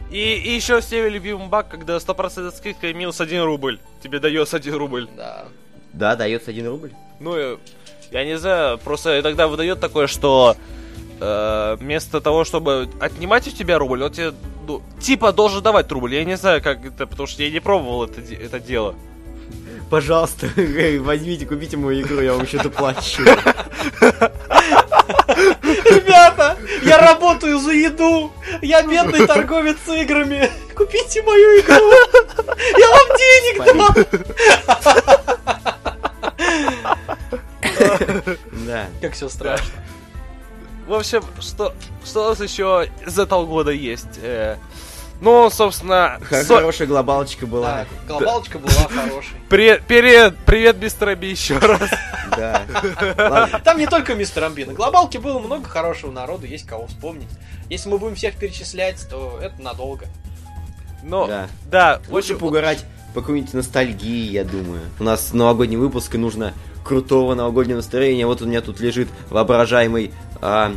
[0.09, 3.79] И, и еще всеми любимый баг, когда 100% скидка и минус 1 рубль.
[4.03, 5.07] Тебе дается 1 рубль.
[5.15, 5.45] Да.
[5.93, 6.91] Да, дается один рубль.
[7.19, 7.57] Ну, э,
[8.11, 10.55] я не знаю, просто иногда выдает такое, что
[11.19, 14.33] э, вместо того, чтобы отнимать у тебя рубль, он тебе,
[14.67, 16.15] ну, типа, должен давать рубль.
[16.15, 18.95] Я не знаю, как это, потому что я не пробовал это, это дело.
[19.91, 20.49] Пожалуйста,
[21.01, 23.23] возьмите, купите мою игру, я вам еще доплачу.
[25.63, 28.31] Ребята, я работаю за еду.
[28.61, 30.49] Я бедный торговец играми.
[30.77, 31.91] Купите мою игру.
[32.77, 33.93] Я вам денег дам.
[38.65, 38.87] Да.
[39.01, 39.73] Как все страшно.
[40.87, 41.73] В общем, что,
[42.05, 44.19] что у нас еще из этого года есть?
[45.21, 47.85] Ну, собственно, со- Хорошая глобалочка была.
[48.07, 49.33] Да, глобалочка была хорошей.
[49.49, 51.79] привет, привет, привет, мистер Аби, еще раз.
[52.35, 52.63] Да.
[53.17, 54.63] Ладно, Там не только мистер Амби.
[54.63, 57.27] На глобалке было много хорошего народу, есть кого вспомнить.
[57.69, 60.05] Если мы будем всех перечислять, то это надолго.
[61.03, 61.47] Но, Да.
[61.69, 64.81] да, Лучше очень- поугарать по какой-нибудь ностальгии, я думаю.
[64.99, 66.53] У нас новогодний выпуск, и нужно
[66.83, 68.25] крутого новогоднего настроения.
[68.25, 70.11] Вот у меня тут лежит воображаемый...
[70.41, 70.73] а,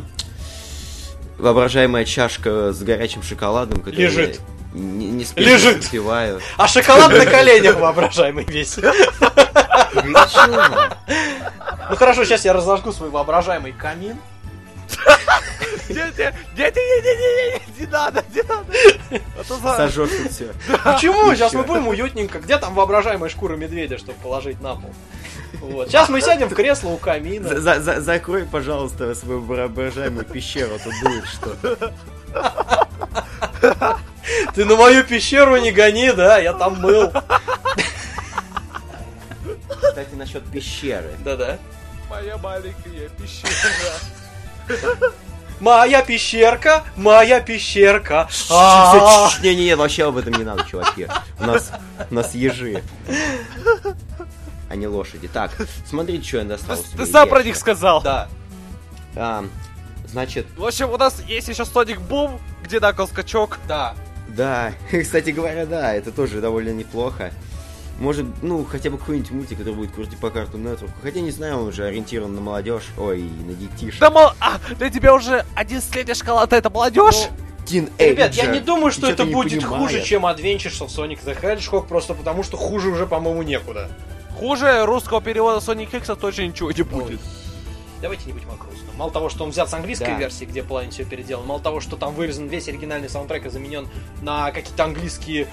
[1.38, 4.40] воображаемая чашка с горячим шоколадом, которую Лежит.
[4.72, 5.84] не, не спеша Лежит.
[5.84, 6.40] выпиваю.
[6.56, 8.76] А шоколад на коленях воображаемый весь.
[11.90, 14.16] Ну хорошо, сейчас я разожгу свой воображаемый камин.
[15.88, 18.72] Не надо, не надо.
[19.38, 20.52] А Сожжешь тут все.
[20.82, 21.34] Почему?
[21.34, 22.38] Сейчас мы будем уютненько.
[22.38, 24.92] Где там воображаемая шкура медведя, чтобы положить на пол?
[25.60, 25.88] Вот.
[25.88, 27.48] Сейчас мы сядем в кресло у камина.
[27.48, 31.94] За- за- за- Закрой, пожалуйста, свою воображаемую пещеру, тут дует что-то.
[34.54, 36.38] Ты на мою пещеру не гони, да?
[36.38, 37.12] Я там был.
[39.68, 41.10] Кстати, насчет пещеры.
[41.24, 41.58] Да-да.
[42.10, 43.50] Моя маленькая пещера.
[45.60, 48.28] Моя пещерка, моя пещерка.
[48.50, 51.06] А, Не-не-не, вообще об этом не надо, чуваки.
[51.38, 51.70] У нас,
[52.10, 52.82] у нас ежи.
[54.68, 55.28] А не лошади.
[55.32, 55.50] Так,
[55.86, 56.78] смотрите, что я достал.
[56.96, 58.02] Ты, сам про них сказал.
[58.02, 58.28] Да.
[59.16, 59.44] А,
[60.08, 63.58] значит, В общем, у нас есть еще Sonic Boom, где Накл скачок.
[63.68, 63.94] Да.
[64.28, 67.32] да, кстати говоря, да, это тоже довольно неплохо.
[67.98, 70.90] Может, ну, хотя бы какой-нибудь мультик, который будет крутить по карту Network.
[71.00, 72.88] Хотя не знаю, он уже ориентирован на молодежь.
[72.98, 74.00] Ой, на детишек.
[74.00, 74.30] Да мол...
[74.40, 77.28] А, для тебя уже 11-летняя шоколада это молодежь?
[77.64, 79.82] Тин Ребят, я не думаю, что Ничего это будет понимает.
[79.82, 83.88] хуже, чем Adventures of Sonic the Hedgehog, просто потому что хуже уже, по-моему, некуда.
[84.38, 87.20] Хуже русского перевода Sonic X точно ничего не будет.
[88.02, 88.96] Давайте не будем о грустном.
[88.96, 90.18] Мало того, что он взят с английской Да.
[90.18, 93.88] версии, где половина все переделан, мало того, что там вырезан весь оригинальный саундтрек и заменен
[94.22, 95.46] на какие-то английские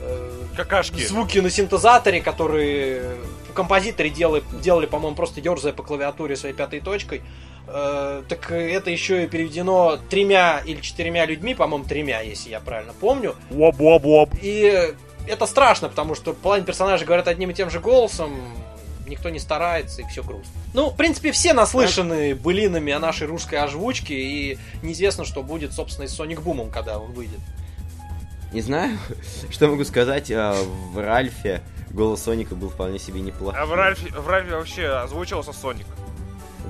[0.00, 1.04] э, Какашки.
[1.04, 3.16] звуки на синтезаторе, которые
[3.54, 7.20] композиторы делали, делали по-моему, просто ерзая по клавиатуре своей пятой точкой.
[7.66, 12.94] Э, так это еще и переведено тремя или четырьмя людьми, по-моему, тремя, если я правильно
[12.98, 13.34] помню.
[13.50, 14.30] Воп-воп-воп.
[14.40, 14.94] И
[15.28, 18.32] это страшно, потому что половина персонажей говорят одним и тем же голосом,
[19.06, 20.52] никто не старается, и все грустно.
[20.74, 26.04] Ну, в принципе, все наслышаны былинами о нашей русской озвучке, и неизвестно, что будет, собственно,
[26.04, 27.40] и с Соник Бумом, когда он выйдет.
[28.52, 28.98] Не знаю,
[29.50, 30.30] что могу сказать.
[30.30, 30.54] а,
[30.92, 33.54] В Ральфе голос Соника был вполне себе неплох.
[33.56, 35.86] А в Ральфе, в Ральфе вообще озвучивался Соник.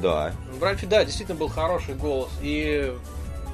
[0.00, 0.32] Да.
[0.52, 2.94] В Ральфе, да, действительно был хороший голос, и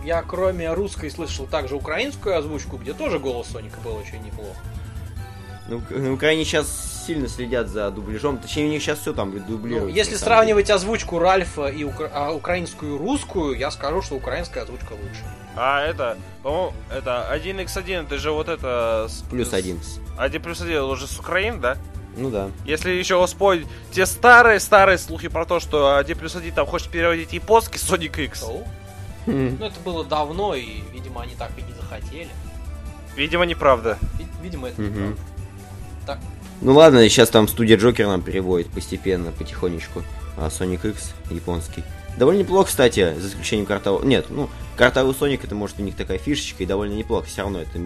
[0.05, 4.55] я кроме русской слышал также украинскую озвучку, где тоже голос Соника был очень неплох.
[5.69, 8.39] Ну, на Украине сейчас сильно следят за дубляжом.
[8.39, 9.99] Точнее, у них сейчас все там Ну, дублируется.
[9.99, 14.93] если сравнивать озвучку Ральфа и укра- а, украинскую и русскую, я скажу, что украинская озвучка
[14.93, 15.23] лучше.
[15.57, 19.07] А это, по-моему, это 1x1, это же вот это...
[19.09, 19.31] с- деле.
[19.31, 19.81] Плюс с- один.
[20.19, 21.77] 1 плюс 1 это уже с Украины, да?
[22.17, 22.49] Ну да.
[22.67, 27.33] Если еще вспомнить те старые-старые слухи про то, что 1 плюс 1 там хочет переводить
[27.33, 28.45] японский Sonic X.
[29.27, 29.57] Хм.
[29.59, 32.29] Ну, это было давно, и, видимо, они так и не захотели.
[33.17, 33.97] Видимо, неправда.
[34.19, 34.91] Ви- Видимо, это Мгм.
[35.11, 35.17] неправда.
[36.07, 36.19] Так,
[36.61, 40.03] Ну ладно, сейчас там студия Джокер нам переводит постепенно, потихонечку.
[40.37, 41.85] А Sonic X японский.
[42.17, 44.05] Довольно неплохо, кстати, за исключением картового...
[44.05, 47.27] Нет, ну, картовый Соник, это может у них такая фишечка, и довольно неплохо.
[47.27, 47.79] Все равно это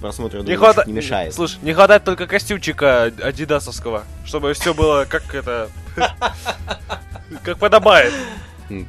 [0.00, 1.34] просмотру Не, думаю, хвата- не мешает.
[1.34, 5.70] Слушай, не хватает только костюмчика адидасовского, чтобы все было как это...
[7.42, 8.12] Как подобает.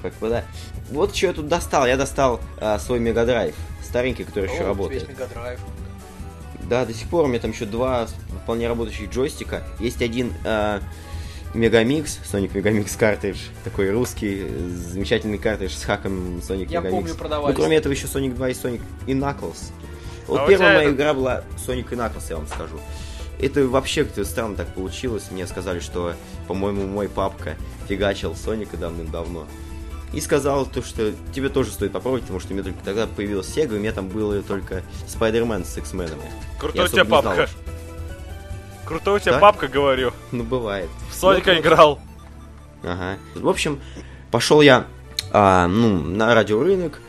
[0.01, 0.43] Как да.
[0.91, 1.87] Вот что я тут достал.
[1.87, 3.55] Я достал а, свой Mega Drive.
[3.83, 5.07] Старенький, который еще работает.
[5.07, 5.59] Весь Mega Drive.
[6.69, 8.07] Да, до сих пор у меня там еще два
[8.43, 9.63] вполне работающих джойстика.
[9.79, 10.79] Есть один э,
[11.53, 16.89] Megamix, Sonic Megamix картридж, такой русский, э, замечательный картридж с хаком Sonic Я Megamix.
[16.91, 17.55] помню, Ну, продавались.
[17.55, 19.71] кроме этого, еще Sonic 2 и Sonic и Knuckles.
[20.27, 22.79] Вот А первая моя это- игра была Sonic и Knuckles, я вам скажу.
[23.39, 25.25] Это вообще как-то странно так получилось.
[25.29, 26.13] Мне сказали, что,
[26.47, 27.55] по-моему, мой папка
[27.87, 29.45] фигачил Соника давным-давно.
[30.13, 33.47] И сказал то, что тебе тоже стоит попробовать, потому что у меня только тогда появилась
[33.47, 36.23] Sega, и у меня там было только Spider-Man с X-менами.
[36.59, 37.43] Крутой Я у тебя папка.
[37.43, 37.49] уж.
[38.85, 40.13] Крутой у тебя папка, говорю.
[40.31, 40.89] Ну, бывает.
[41.09, 41.59] В Соника вот.
[41.59, 41.99] играл.
[42.83, 43.17] Ага.
[43.33, 43.81] В общем,
[44.31, 44.85] пошел я
[45.31, 47.01] а, ну, на радиорынок,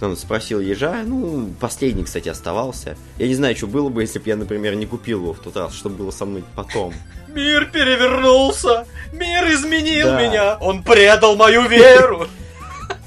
[0.00, 2.96] там спросил ежа, ну, последний, кстати, оставался.
[3.18, 5.56] Я не знаю, что было бы, если бы я, например, не купил его в тот
[5.56, 6.94] раз, что было со мной потом.
[7.28, 8.86] Мир перевернулся!
[9.12, 10.22] Мир изменил Да.
[10.22, 10.56] меня!
[10.60, 12.28] Он предал мою веру!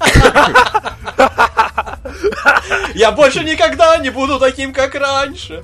[2.94, 5.62] Я больше никогда не буду таким, как раньше!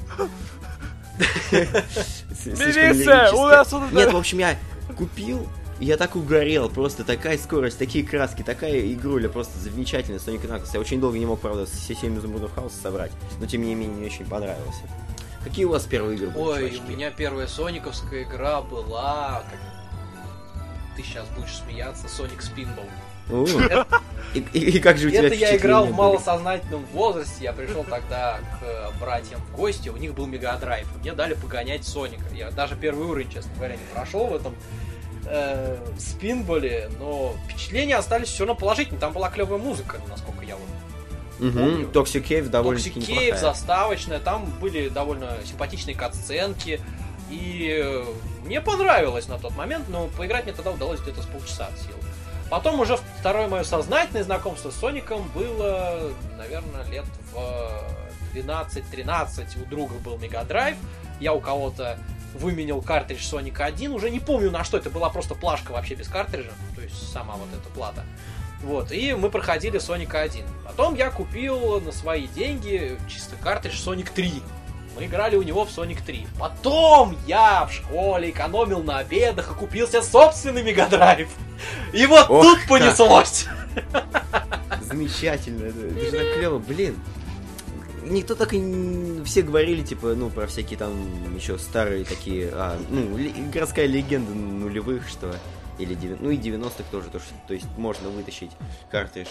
[2.44, 4.56] Милиция, у нас тут- Нет, в общем, я
[4.96, 5.48] купил,
[5.80, 10.70] и я так угорел, просто такая скорость, такие краски, такая игруля, просто замечательная Sonic Knuckles.
[10.74, 13.96] Я очень долго не мог, правда, все 7 изумрудов хаоса собрать, но тем не менее
[13.96, 14.82] мне очень понравился.
[15.42, 16.82] Какие у вас первые игры были, Ой, чувачки?
[16.86, 19.42] у меня первая сониковская игра была...
[19.50, 22.88] как- Ты сейчас будешь смеяться, Sonic Spinball.
[24.34, 27.44] И, и- и как же у тебя Это я играл в малосознательном возрасте.
[27.44, 30.86] Я пришел тогда к э, братьям в гости, у них был мегадрайв.
[31.00, 32.24] Мне дали погонять Соника.
[32.34, 34.54] Я даже первый уровень, честно говоря, не прошел в этом
[35.26, 39.00] э, спинболе, но впечатления остались все равно положительные.
[39.00, 40.66] Там была клевая музыка, насколько я вот
[41.52, 41.88] помню.
[41.92, 46.80] Toxic Cave довольно Toxic Cave, заставочная, там были довольно симпатичные катсценки.
[47.30, 48.04] И
[48.44, 51.94] мне понравилось на тот момент, но поиграть мне тогда удалось где-то с полчаса от силы.
[52.54, 59.60] Потом уже второе мое сознательное знакомство с Соником было, наверное, лет в 12-13.
[59.60, 60.76] У друга был Мегадрайв,
[61.18, 61.98] я у кого-то
[62.32, 66.06] выменял картридж Sonic 1, уже не помню на что, это была просто плашка вообще без
[66.06, 68.04] картриджа, то есть сама вот эта плата.
[68.62, 70.44] Вот, и мы проходили Sonic 1.
[70.64, 74.32] Потом я купил на свои деньги чисто картридж Sonic 3.
[74.96, 76.26] Мы играли у него в Sonic 3.
[76.38, 81.28] Потом я в школе экономил на обедах и купил себе собственный Мегадрайв.
[81.92, 82.68] И вот Ох, тут как.
[82.68, 83.46] понеслось.
[84.82, 86.96] Замечательно, это, это же так клево, блин.
[88.04, 89.22] Никто так и.
[89.24, 93.18] Все говорили, типа, ну, про всякие там еще старые такие, а, ну,
[93.52, 95.34] городская легенда нулевых, что...
[95.78, 98.50] Или, девя- ну, и 90-х тоже, то, что, то есть можно вытащить
[98.92, 99.26] картридж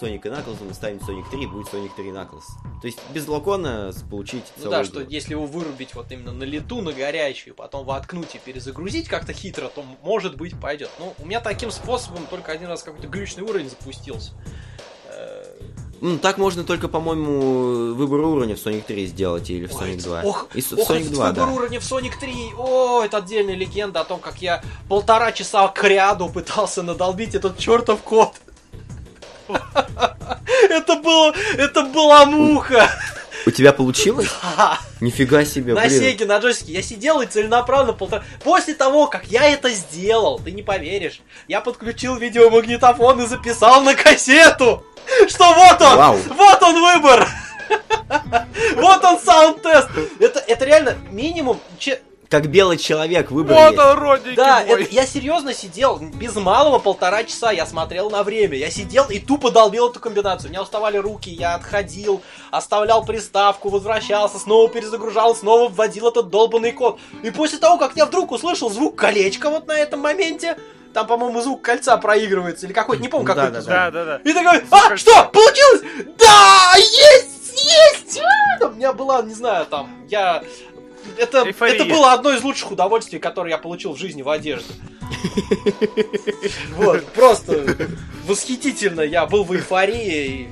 [0.00, 2.44] Sonic и Knuckles, и ставить Sonic 3, будет Sonic 3 Knuckles.
[2.80, 5.10] То есть без локона получить Ну да, что игру.
[5.10, 9.68] если его вырубить вот именно на лету, на горячую, потом воткнуть и перезагрузить как-то хитро,
[9.68, 10.90] то может быть пойдет.
[10.98, 14.32] Ну, у меня таким способом только один раз какой-то глючный уровень запустился.
[16.02, 20.02] Ну, так можно только, по-моему, выбор уровня в Sonic 3 сделать или в Ой, Sonic
[20.02, 20.22] 2.
[20.24, 21.52] Ох, и ох, Sonic этот 2, выбор да.
[21.52, 22.34] уровня в Sonic 3.
[22.58, 27.56] О, это отдельная легенда о том, как я полтора часа к ряду пытался надолбить этот
[27.56, 28.32] чертов код.
[30.68, 32.90] Это было, это была муха.
[33.46, 34.28] У тебя получилось?
[34.40, 34.78] Ха.
[35.00, 35.90] Нифига себе, На блин.
[35.90, 36.72] Сеге, на джойстике.
[36.72, 38.22] Я сидел и целенаправленно полтора...
[38.44, 43.94] После того, как я это сделал, ты не поверишь, я подключил видеомагнитофон и записал на
[43.94, 44.84] кассету,
[45.28, 46.16] что вот он, Вау.
[46.16, 47.28] вот он выбор.
[48.76, 49.88] Вот он саунд-тест.
[50.20, 51.58] Это, это реально минимум...
[52.32, 54.84] Как белый человек выбор Вот он, родненький Да, мой.
[54.84, 58.56] это- я серьезно сидел, без малого полтора часа я смотрел на время.
[58.56, 60.48] Я сидел и тупо долбил эту комбинацию.
[60.48, 66.72] У меня уставали руки, я отходил, оставлял приставку, возвращался, снова перезагружал, снова вводил этот долбанный
[66.72, 66.98] код.
[67.22, 70.56] И после того, как я вдруг услышал звук колечка вот на этом моменте,
[70.94, 74.04] там, по-моему, звук кольца проигрывается, или какой-то, не помню, Да, какой да, то Да, да,
[74.06, 74.16] да.
[74.24, 74.96] И такой, а, кольца.
[74.96, 75.82] что, получилось?
[76.16, 78.20] Да, есть, есть!
[78.22, 78.66] А!
[78.68, 80.42] У меня была, не знаю, там, я...
[81.16, 81.74] Это, Эйфория.
[81.74, 84.72] это было одно из лучших удовольствий, которое я получил в жизни в одежде.
[86.76, 87.76] Вот, просто
[88.26, 89.02] восхитительно.
[89.02, 90.48] Я был в эйфории, и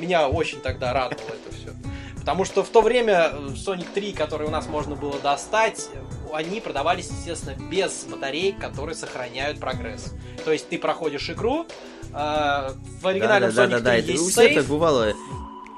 [0.00, 1.72] меня очень тогда радовало это все.
[2.20, 5.88] Потому что в то время э, Sonic 3, который у нас можно было достать,
[6.32, 10.12] они продавались, естественно, без батареек, которые сохраняют прогресс.
[10.44, 11.66] То есть ты проходишь игру,
[12.12, 12.70] э,
[13.00, 15.12] в оригинальном да, Sonic да, да, 3 это у есть так сейф, бывало.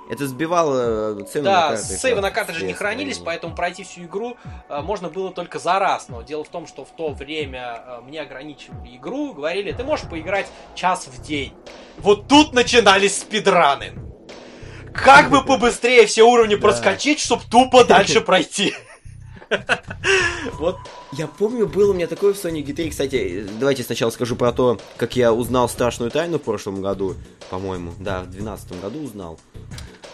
[0.08, 1.98] Это сбивало э, цену на Да, картридже.
[2.00, 4.36] сейвы на картридже не Yes, хранились, поэтому пройти всю игру
[4.68, 6.08] э, можно было только за раз.
[6.08, 10.08] Но дело в том, что в то время э, мне ограничивали игру, говорили, ты можешь
[10.08, 11.52] поиграть час в день.
[11.98, 13.92] Вот тут начинались спидраны.
[14.94, 18.74] Как бы побыстрее все уровни проскочить, чтобы тупо дальше пройти.
[20.54, 20.76] Вот
[21.12, 22.90] Я помню, было у меня такое в Sonic 3.
[22.90, 27.14] Кстати, давайте сначала скажу про то, как я узнал страшную тайну в прошлом году,
[27.50, 27.92] по-моему.
[27.98, 29.38] Да, в 2012 году узнал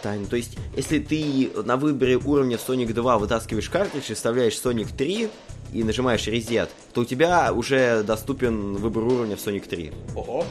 [0.05, 0.27] тайну.
[0.27, 5.29] То есть, если ты на выборе уровня Sonic 2 вытаскиваешь картридж и вставляешь Sonic 3
[5.73, 9.91] и нажимаешь резет, то у тебя уже доступен выбор уровня в Sonic 3.
[10.15, 10.45] Ого.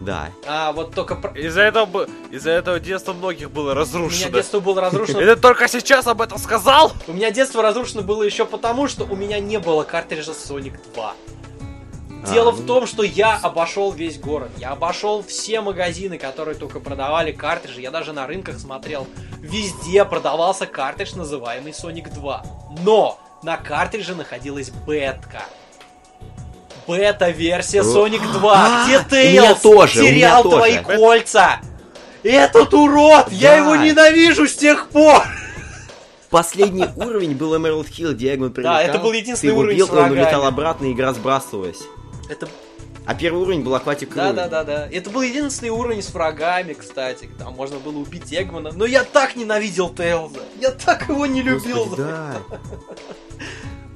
[0.00, 0.30] Да.
[0.46, 1.14] А вот только...
[1.16, 4.30] про- Из-за этого, из-за этого детство многих было У меня разрушено.
[4.30, 6.92] детство было разрушено И ты только сейчас об этом сказал?
[7.06, 11.14] У меня детство разрушено было еще потому, что у меня не было картриджа Sonic 2.
[12.32, 12.66] Дело А, в ну.
[12.66, 14.50] том, что я обошел весь город.
[14.58, 17.80] Я обошел все магазины, которые только продавали картриджи.
[17.80, 19.06] Я даже на рынках смотрел.
[19.40, 22.44] Везде продавался картридж, называемый Sonic 2.
[22.84, 25.42] Но на картридже находилась бетка.
[26.86, 31.60] Бета-версия Sonic 2, а, где Тейлз терял твои кольца.
[32.22, 33.30] Этот урод!
[33.30, 33.56] Я Да.
[33.56, 35.22] его ненавижу с тех пор!
[36.30, 38.78] Последний уровень был Emerald Hill, где Эгман прилетал.
[38.80, 40.18] это был единственный ты уровень бил, с он врагами.
[40.20, 41.78] улетал обратно, и игра сбрасывалась.
[42.28, 42.48] Это
[43.06, 44.32] А первый уровень был Aquatic Да, Ruin.
[44.34, 44.88] да, да, да.
[44.90, 47.28] Это был единственный уровень с врагами, кстати.
[47.38, 48.70] Там можно было убить Эгмана.
[48.72, 50.40] Но я так ненавидел Тейлза.
[50.60, 51.84] Я так его не любил.
[51.84, 52.36] Господи, да.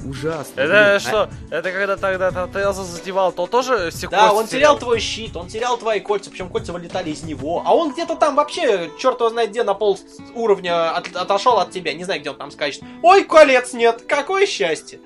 [0.04, 0.60] Ужасно.
[0.60, 0.82] Это блин.
[0.96, 1.30] А- что?
[1.50, 5.36] Это когда тогда там Тейлза задевал, то тоже всех Да, кольца он терял твой щит,
[5.36, 7.62] он терял твои кольца, причем кольца вылетали из него.
[7.66, 9.98] А он где-то там вообще, черт его знает где, на пол
[10.34, 11.94] уровня от- отошел от тебя.
[11.94, 12.82] Не знаю, где он там скачет.
[13.02, 15.00] Ой, колец нет, какое счастье.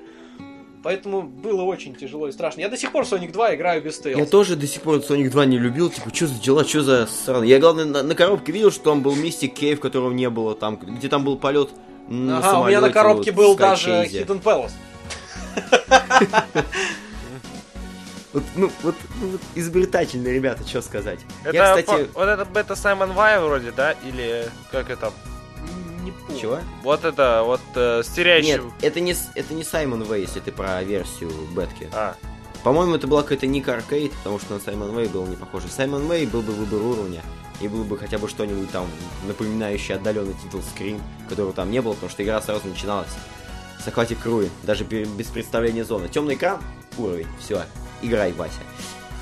[0.83, 2.59] Поэтому было очень тяжело и страшно.
[2.59, 4.29] Я до сих пор Sonic 2 играю без Я Тейлза.
[4.29, 7.47] тоже до сих пор Sonic 2 не любил, типа, что за дела, что за сраный.
[7.47, 10.75] Я, главное, на, на коробке видел, что там был Mystic Cave, которого не было, там,
[10.75, 11.69] где там был полет
[12.09, 13.91] на Ага, у меня на самолете, коробке вот, был даже.
[13.91, 14.73] Hidden Palace.
[18.33, 21.19] Вот, ну, вот, ну, вот изобретательные ребята, что сказать.
[21.43, 22.05] Это, Я, кстати...
[22.05, 23.91] по- вот это бета Саймон Вай вроде, да?
[24.03, 25.13] Или как это?
[26.03, 26.39] Не помню.
[26.39, 26.59] Чего?
[26.83, 28.51] Вот это, вот э, стерящий...
[28.53, 31.89] Нет, это не, с- это не Саймон Вэй, если ты про версию бетки.
[31.93, 32.15] А,
[32.63, 35.67] По-моему, это была какая-то Ник Аркейд, потому что на Саймон Вэй было не похоже.
[35.69, 37.21] Саймон Вэй был бы выбор уровня,
[37.61, 38.85] и был бы хотя бы что-нибудь там
[39.27, 40.99] напоминающее отдаленный титул Scream,
[41.29, 43.09] которого там не было, потому что игра сразу начиналась
[43.83, 46.09] с Aquatic Ruin, даже бе- без представления зоны.
[46.09, 46.61] Темный экран,
[46.97, 47.63] уровень, все,
[48.01, 48.59] играй, Вася.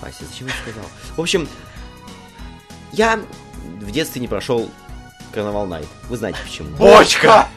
[0.02, 0.90] Вася, зачем я сказал?
[1.16, 1.48] В общем,
[2.92, 3.20] я
[3.80, 4.70] в детстве не прошел
[5.34, 5.88] Карнавал Найт.
[6.10, 6.70] Вы знаете почему.
[6.78, 7.48] Бочка!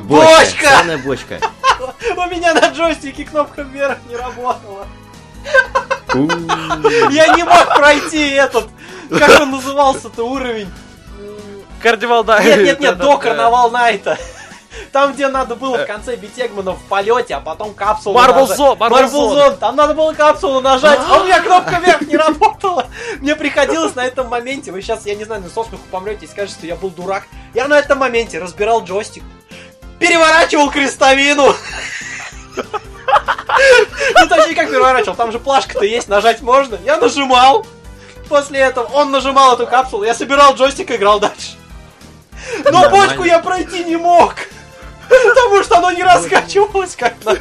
[0.00, 0.84] Бочка!
[1.04, 1.38] Бочка!
[1.38, 1.40] Бочка.
[2.16, 4.86] У меня на джойстике кнопка вверх не работала.
[6.14, 8.68] Я не мог пройти этот,
[9.10, 10.70] как он назывался-то, уровень.
[11.82, 12.42] Кардивал, да.
[12.42, 14.16] Нет, нет, нет, до Карнавал Найта.
[14.90, 18.58] Там, где надо было в конце бить Эгмана в полете, а потом капсулу Marble нажать.
[18.58, 19.36] Zone, Marble Marble Zone.
[19.36, 19.56] Zone.
[19.58, 22.86] Там надо было капсулу нажать, а у меня кнопка вверх не работала.
[23.20, 26.58] Мне приходилось на этом моменте, вы сейчас, я не знаю, со смеху помрете и скажете,
[26.58, 27.24] что я был дурак.
[27.54, 29.22] Я на этом моменте разбирал джойстик,
[29.98, 31.54] переворачивал крестовину.
[34.14, 36.78] Ну, точнее, как переворачивал, там же плашка-то есть, нажать можно.
[36.84, 37.66] Я нажимал.
[38.28, 41.56] После этого он нажимал эту капсулу, я собирал джойстик и играл дальше.
[42.64, 42.90] Но Нормально.
[42.90, 44.34] бочку я пройти не мог.
[45.34, 47.40] Потому что оно не раскачивалось как надо.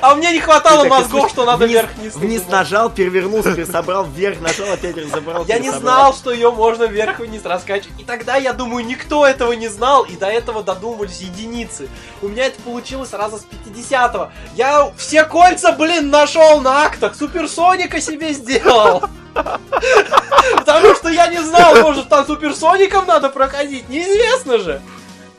[0.00, 2.14] А мне не хватало мозгов, что надо вниз- вверх-вниз.
[2.14, 2.52] Вниз нажимать.
[2.52, 5.44] нажал, перевернулся, пересобрал, вверх нажал, опять разобрал.
[5.46, 8.00] Я не знал, что ее можно вверх вниз раскачивать.
[8.00, 11.88] И тогда, я думаю, никто этого не знал, и до этого додумывались единицы.
[12.20, 14.30] У меня это получилось раза с 50-го.
[14.54, 17.16] Я все кольца, блин, нашел на актах.
[17.16, 19.02] Суперсоника себе сделал.
[20.56, 23.88] Потому что я не знал, может, там суперсоником надо проходить.
[23.88, 24.80] Неизвестно же.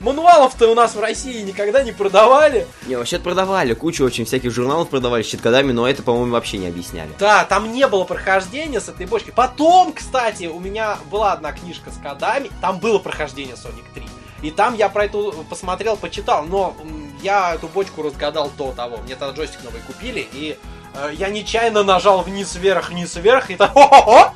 [0.04, 2.68] Мануалов-то у нас в России никогда не продавали.
[2.88, 6.68] Не, вообще продавали, кучу очень всяких журналов продавали с щиткодами, но это, по-моему, вообще не
[6.68, 7.10] объясняли.
[7.18, 9.34] Да, там не было прохождения с этой бочкой.
[9.34, 14.04] Потом, кстати, у меня была одна книжка с кодами, там было прохождение Sonic 3.
[14.42, 16.76] И там я про это посмотрел, почитал, но
[17.22, 18.98] я эту бочку разгадал до того.
[18.98, 20.60] Мне тогда джойстик новый купили, и
[20.96, 23.74] э, я нечаянно нажал вниз-вверх, вниз-вверх, и так...
[23.74, 24.34] О-о-о!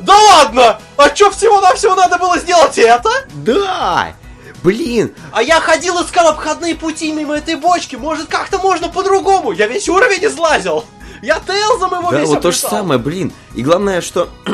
[0.00, 0.80] Да ладно!
[0.96, 3.10] А чё всего-навсего надо было сделать это?
[3.34, 4.14] Да!
[4.62, 5.14] Блин!
[5.32, 7.96] А я ходил, искал обходные пути мимо этой бочки.
[7.96, 9.52] Может, как-то можно по-другому?
[9.52, 10.84] Я весь уровень излазил.
[11.22, 13.32] Я Тейлзом его Да, весь вот то же самое, блин.
[13.54, 14.28] И главное, что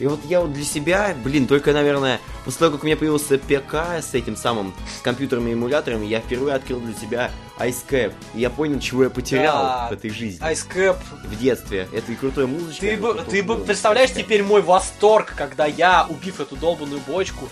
[0.00, 3.36] И вот я вот для себя, блин, только, наверное, после того, как у меня появился
[3.36, 8.14] ПК с этим самым, с компьютерными эмуляторами, я впервые открыл для себя Ice Cap.
[8.34, 9.88] И я понял, чего я потерял Да.
[9.90, 10.40] в этой жизни.
[10.50, 10.96] Ice Cap.
[11.22, 11.86] В детстве.
[11.92, 12.80] Это и крутая музычка.
[12.80, 17.50] Ты бы, ты бы представляешь теперь мой восторг, когда я, убив эту долбанную бочку,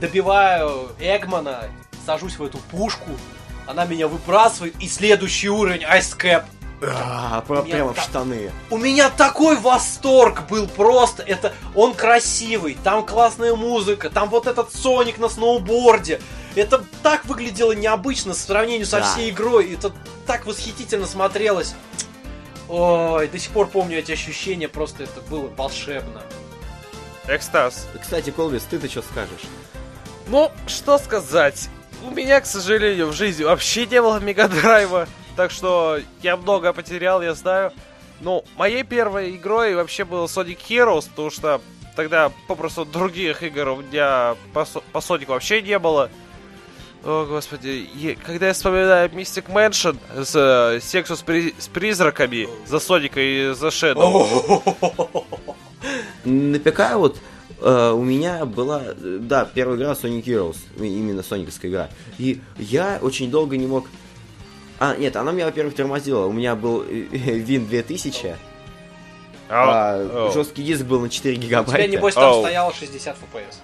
[0.00, 1.64] добиваю Эгмана,
[2.04, 3.10] сажусь в эту пушку,
[3.66, 6.44] она меня выбрасывает, и следующий уровень Ice Cap.
[6.82, 8.50] А, прямо в штаны.
[8.70, 11.22] У меня такой восторг был просто.
[11.22, 16.20] Это он красивый, там классная музыка, там вот этот Соник на сноуборде.
[16.54, 19.04] Это так выглядело необычно в сравнении со Да.
[19.04, 19.72] всей игрой.
[19.72, 19.92] Это
[20.26, 21.74] так восхитительно смотрелось.
[22.68, 26.22] Ой, до сих пор помню эти ощущения, просто это было волшебно.
[27.28, 27.86] Экстаз.
[28.00, 29.42] Кстати, Колвис, ты-то что скажешь?
[30.26, 31.68] Ну, что сказать.
[32.02, 35.06] У меня, к сожалению, в жизни вообще не было Мегадрайва.
[35.36, 37.72] Так что я много потерял, я знаю.
[38.20, 41.60] Ну, моей первой игрой вообще был Sonic Heroes, потому что
[41.96, 46.10] тогда попросту других игр у меня по, по Сонику вообще не было.
[47.02, 52.48] О, господи, е- когда я вспоминаю Mystic Mansion с э, сексу с, при- с призраками
[52.66, 54.62] за Соника и за Shadow.
[56.24, 57.18] На ПК вот
[57.60, 61.90] у меня была, э, да, первая игра Sonic Heroes, именно сониковская игра.
[62.18, 63.86] И я очень долго не мог...
[64.80, 66.26] А, нет, она меня, во-первых, тормозила.
[66.26, 68.36] У меня был э, Win 2000,
[69.48, 70.32] а, о.
[70.32, 71.82] жесткий диск был на 4 У гигабайта.
[71.82, 72.42] тебя, небось, там Оу.
[72.42, 73.56] стояло 60 FPS.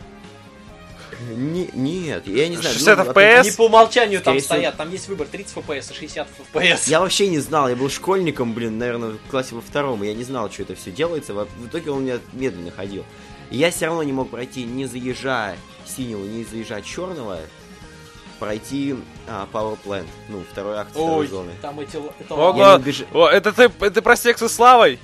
[1.36, 2.74] Не- нет, я не знаю.
[2.74, 3.44] 60 ну, FPS?
[3.44, 4.54] Не по умолчанию там Скорее всего.
[4.54, 6.82] стоят, там есть выбор 30 FPS и 60 FPS.
[6.86, 10.14] Я вообще не знал, я был школьником, блин, наверное, в классе во втором, и я
[10.14, 11.34] не знал, что это все делается.
[11.34, 13.04] В итоге он у меня медленно ходил.
[13.50, 17.38] И я все равно не мог пройти, не заезжая синего, не заезжая черного,
[18.38, 18.96] пройти
[19.28, 21.52] а, Power Plant, ну, второй акт второй Ой, зоны.
[21.60, 21.96] там эти...
[22.20, 24.98] Это Ого, Я убеж- О, это ты, это про секс с Славой?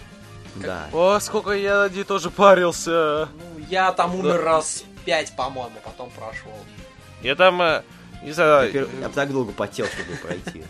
[0.55, 0.89] Да.
[0.93, 3.29] О, сколько я над ней тоже парился.
[3.37, 6.51] Ну, я там умер раз 5, по-моему, потом прошел.
[7.23, 7.83] Я там, э,
[8.23, 10.65] не Я, знаю, пер- я так долго потел, чтобы пройти.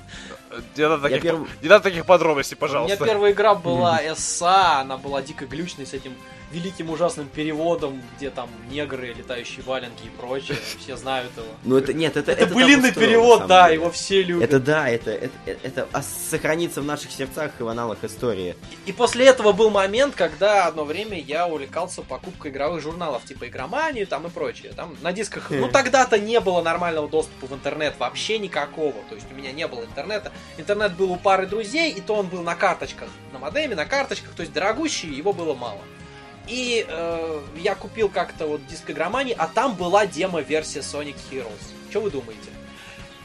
[0.76, 3.04] не надо таких, Я перв- не надо таких подробностей, У меня пожалуйста.
[3.04, 6.14] первая игра была SA, она была дико глючной с этим
[6.52, 10.58] великим ужасным переводом, где там негры, летающие валенки и прочее.
[10.78, 11.46] Все знают его.
[11.64, 12.32] Ну, это, нет, это...
[12.32, 13.80] Это, там былинный перевод, да, деле.
[13.80, 14.44] его все любят.
[14.44, 15.32] Это да, это, это,
[15.62, 18.54] это, а сохранится в наших сердцах и в аналах истории.
[18.86, 24.06] И после этого был момент, когда одно время я увлекался покупкой игровых журналов, типа игроманию
[24.06, 24.72] там и прочее.
[24.74, 28.94] Там на дисках, ну тогда-то не было нормального доступа в интернет, вообще никакого.
[29.08, 30.32] То есть у меня не было интернета.
[30.58, 34.32] Интернет был у пары друзей, и то он был на карточках, на модеме, на карточках,
[34.34, 35.80] то есть дорогущий, его было мало.
[36.46, 41.50] И э, я купил как-то вот диск игромании, а там была демо-версия Sonic Heroes.
[41.90, 42.50] Что вы думаете?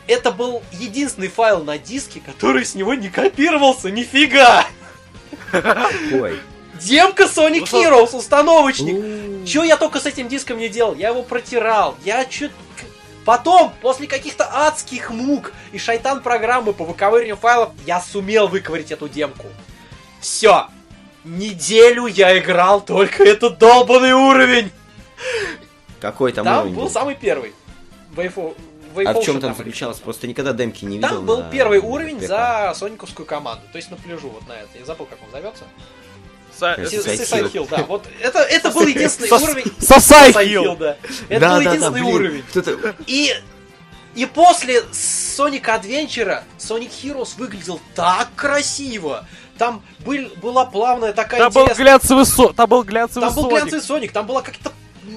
[0.07, 4.65] Это был единственный файл на диске, который с него не копировался, нифига!
[5.53, 6.39] Ой.
[6.81, 9.45] Демка Sonic Ну, Heroes, установочник.
[9.45, 10.95] Че я только с этим диском не делал?
[10.95, 11.95] Я его протирал.
[12.03, 12.49] Я чё...
[13.23, 19.07] Потом, после каких-то адских мук и шайтан программы по выковыриванию файлов, я сумел выковырить эту
[19.07, 19.45] демку.
[20.19, 20.67] Все.
[21.23, 24.71] Неделю я играл только этот долбанный уровень.
[25.99, 26.89] Какой там, Там уровень был был?
[26.89, 27.53] самый первый.
[28.15, 28.55] Вейфо...
[29.05, 29.99] А в чем там заключалось?
[29.99, 31.09] Просто никогда демки не видел.
[31.09, 33.63] Там был на первый уровень за сониковскую команду.
[33.71, 34.77] То есть на пляжу, вот на это.
[34.77, 35.63] Я забыл, как он зовется.
[36.59, 37.83] Са- Э, да.
[37.87, 39.63] Вот это, это был единственный уровень.
[39.63, 40.97] Hill, да.
[41.29, 42.43] Это был единственный уровень.
[43.07, 43.33] И,
[44.15, 49.25] и после Sonic Adventure Sonic Heroes выглядел так красиво.
[49.57, 51.85] Там был, была плавная такая Там был интересная...
[51.85, 52.53] глянцевый со...
[52.53, 53.57] Там был глянцевый Там был Соник.
[53.57, 54.71] глянцевый Соник, там была как-то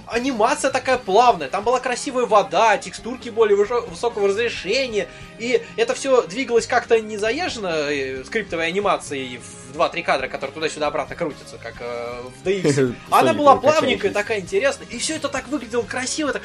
[0.07, 5.09] анимация такая плавная, там была красивая вода, текстурки более высокого разрешения,
[5.39, 10.89] и это все двигалось как-то не заезжено э, скриптовой анимацией в 2-3 кадра, которые туда-сюда
[10.89, 12.95] обратно крутятся, как э, в DX.
[13.11, 16.43] Она была был плавненькая, такая интересная, и все это так выглядело красиво, так,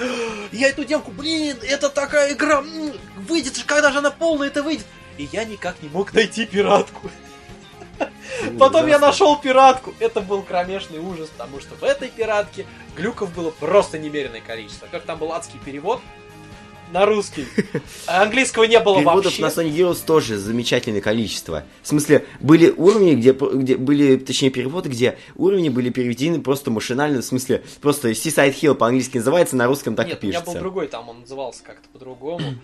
[0.52, 2.64] я эту демку, блин, это такая игра,
[3.28, 4.86] выйдет же, когда же она полная это выйдет?
[5.18, 7.10] И я никак не мог найти пиратку.
[8.58, 9.93] Потом я нашел пиратку.
[10.00, 14.88] Это был кромешный ужас, потому что в этой пиратке глюков было просто немереное количество.
[14.91, 16.02] Как там был адский перевод
[16.91, 17.45] на русский.
[18.08, 19.41] А английского не было Переводов вообще.
[19.41, 21.64] на Sonic Heroes тоже замечательное количество.
[21.82, 27.22] В смысле, были уровни, где, где были, точнее, переводы, где уровни были переведены просто машинально,
[27.22, 30.54] в смысле, просто Seaside Hill по-английски называется, на русском так Нет, и у меня пишется.
[30.54, 32.56] был другой, там он назывался как-то по-другому.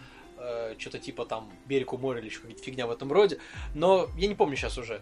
[0.77, 3.37] Что-то типа там берег у моря или еще какая-то фигня в этом роде.
[3.73, 5.01] Но я не помню сейчас уже.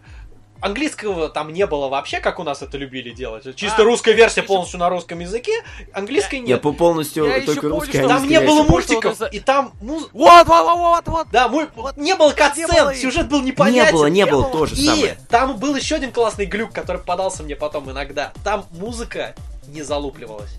[0.60, 3.44] Английского там не было вообще, как у нас это любили делать.
[3.56, 5.52] Чисто А, русская версия еще- полностью на русском языке,
[5.92, 6.62] английской Я нет.
[6.62, 10.46] по полностью Я только помню, Там не было помню, мультиков, из- и там муз- Вот,
[10.46, 11.26] вот, вот, вот, вот.
[11.32, 11.64] Да, мой...
[11.64, 13.92] не было Не было катсцен, сюжет был Не непонятен.
[13.94, 14.52] было, не было было.
[14.52, 15.18] тоже И самое.
[15.28, 18.32] там был еще один классный глюк, который попадался мне потом иногда.
[18.44, 19.34] Там музыка
[19.66, 20.56] не залупливалась.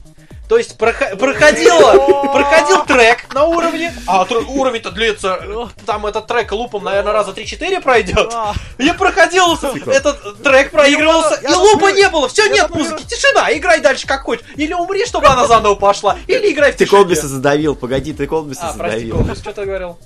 [0.47, 1.93] То есть прохо- проходила,
[2.31, 5.39] проходил трек на уровне, а тр- уровень-то длится,
[5.87, 8.31] там этот трек лупом, наверное, раза 3-4 пройдет.
[8.77, 14.05] И проходил этот трек, проигрывался, и лупа не было, все, нет музыки, тишина, играй дальше
[14.05, 14.45] как хочешь.
[14.55, 16.99] Или умри, чтобы она заново пошла, или играй в Ты тишине.
[17.01, 19.17] Колбиса задавил, погоди, ты Колбиса А, прости, задавил.
[19.17, 19.97] Колбис, что ты говорил?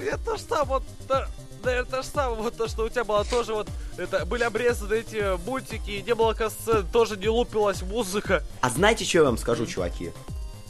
[0.00, 1.28] Да, Это то же самое, вот, да,
[1.64, 4.94] наверное, то же самое, вот то, что у тебя было тоже вот, это, были обрезаны
[4.94, 8.42] эти мультики, не было касцен, тоже не лупилась музыка.
[8.60, 10.12] А знаете, что я вам скажу, чуваки?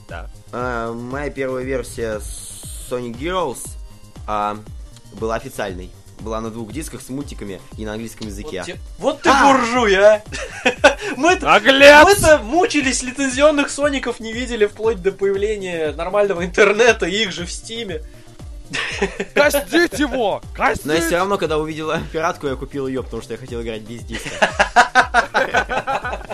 [0.09, 0.29] Да.
[0.53, 3.69] А, моя первая версия Sonic Heroes
[4.27, 4.57] а,
[5.15, 5.91] была официальной.
[6.19, 8.63] Была на двух дисках с мультиками и на английском Вот, языке.
[8.67, 9.43] те- вот ты А!
[9.55, 10.23] буржуй, а!
[11.17, 11.51] Мы-то
[12.43, 18.03] мучились, лицензионных соников не видели вплоть до появления нормального интернета, и их же в стиме.
[19.35, 20.41] Костить его!
[20.55, 20.87] Костить!
[20.87, 23.83] Но я все равно, когда увидела пиратку, я купил ее, потому что я хотел играть
[23.83, 24.31] без диска.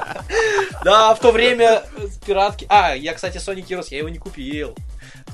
[0.85, 1.83] Да, в то время
[2.25, 2.65] пиратки...
[2.69, 4.77] А, я, кстати, Sonic Heroes, я его не купил.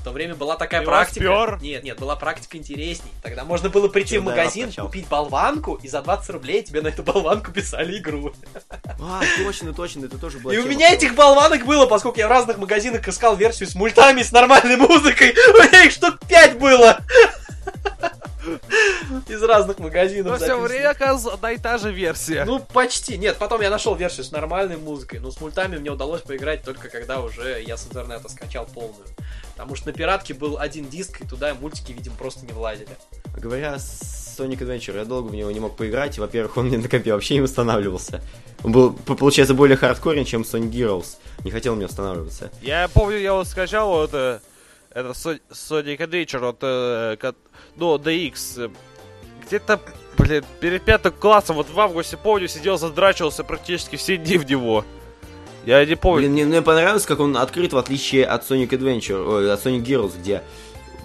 [0.03, 1.19] В то время была такая Ты его практика.
[1.23, 1.59] спер?
[1.61, 3.09] Нет, нет, была практика интересней.
[3.21, 4.87] Тогда можно было прийти Чё, в да, магазин, раскачал.
[4.87, 8.33] купить болванку, и за 20 рублей тебе на эту болванку писали игру.
[8.99, 10.51] А, точно, точно, это тоже было.
[10.51, 14.23] И у меня этих болванок было, поскольку я в разных магазинах искал версию с мультами,
[14.23, 15.29] с нормальной музыкой.
[15.53, 16.99] У меня их штук 5 было.
[19.29, 20.37] Из разных магазинов.
[20.37, 22.43] Но все время, оказывается, одна и та же версия.
[22.43, 23.17] Ну, почти.
[23.17, 26.89] Нет, потом я нашел версию с нормальной музыкой, но с мультами мне удалось поиграть только
[26.89, 29.05] когда уже я с интернета скачал полную.
[29.55, 32.89] Потому что на пиратке был один диск, и туда мультики, видимо, просто не влазили.
[33.37, 36.17] Говоря с Sonic Adventure, я долго в него не мог поиграть.
[36.17, 38.21] Во-первых, он мне на компе вообще не устанавливался.
[38.63, 41.17] Он был, по- получается, более хардкорен, чем Sonic Heroes.
[41.43, 42.49] Не хотел мне устанавливаться.
[42.61, 44.39] Я помню, я вот скачал вот э,
[44.91, 47.33] это Со- Sonic Adventure, вот, э,
[47.75, 48.71] ну, DX.
[49.45, 49.79] Где-то,
[50.17, 54.83] блин, перед пятым классом, вот в августе, помню, сидел, задрачивался практически все дни в него.
[55.65, 56.19] Я не помню.
[56.21, 59.83] Блин, мне, мне понравилось, как он открыт, в отличие от Sonic Adventure, ой, от Sonic
[59.83, 60.41] Heroes, где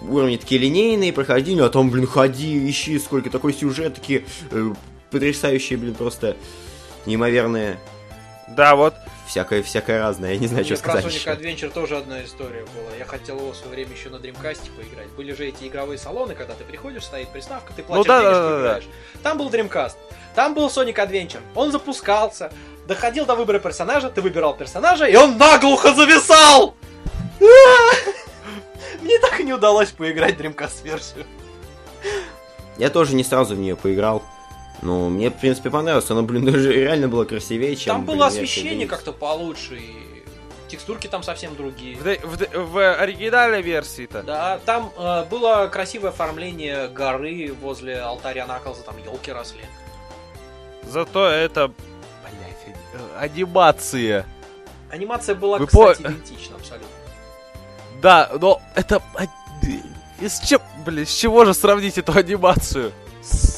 [0.01, 4.73] уровни такие линейные, прохождения, а там, блин, ходи, ищи, сколько такой сюжет, такие э,
[5.11, 6.35] потрясающие, блин, просто
[7.05, 7.79] неимоверные,
[8.49, 8.93] Да, вот.
[9.27, 11.29] всякое, всякое разное, я не знаю, Мне что про сказать Sonic еще.
[11.67, 12.95] Adventure тоже одна история была.
[12.97, 15.09] Я хотел его в свое время еще на Dreamcast поиграть.
[15.15, 18.41] Были же эти игровые салоны, когда ты приходишь, стоит приставка, ты платишь да, денежки, да,
[18.41, 18.59] да, да.
[18.61, 18.87] играешь.
[19.23, 19.95] Там был Dreamcast,
[20.35, 21.41] там был Sonic Adventure.
[21.55, 22.51] Он запускался,
[22.89, 26.75] доходил до выбора персонажа, ты выбирал персонажа, и он наглухо зависал!
[29.01, 31.25] Мне так и не удалось поиграть в Dreamcast-версию.
[32.77, 34.23] Я тоже не сразу в нее поиграл,
[34.81, 37.95] но мне, в принципе, понравилось, оно, блин, даже реально было красивее, чем...
[37.95, 40.23] Там было освещение как-то получше, и
[40.69, 41.97] текстурки там совсем другие.
[41.97, 44.23] В, в в оригинальной версии-то.
[44.23, 49.61] Да, там э, было красивое оформление горы возле алтаря Наклза, там елки росли.
[50.83, 51.71] Зато это,
[53.17, 54.25] анимация.
[54.91, 56.87] Анимация была, Вы кстати, по- идентична абсолютно.
[58.01, 59.01] Да, но это...
[59.15, 59.25] а,
[60.21, 62.91] Из чем, блин, с чего же сравнить эту анимацию?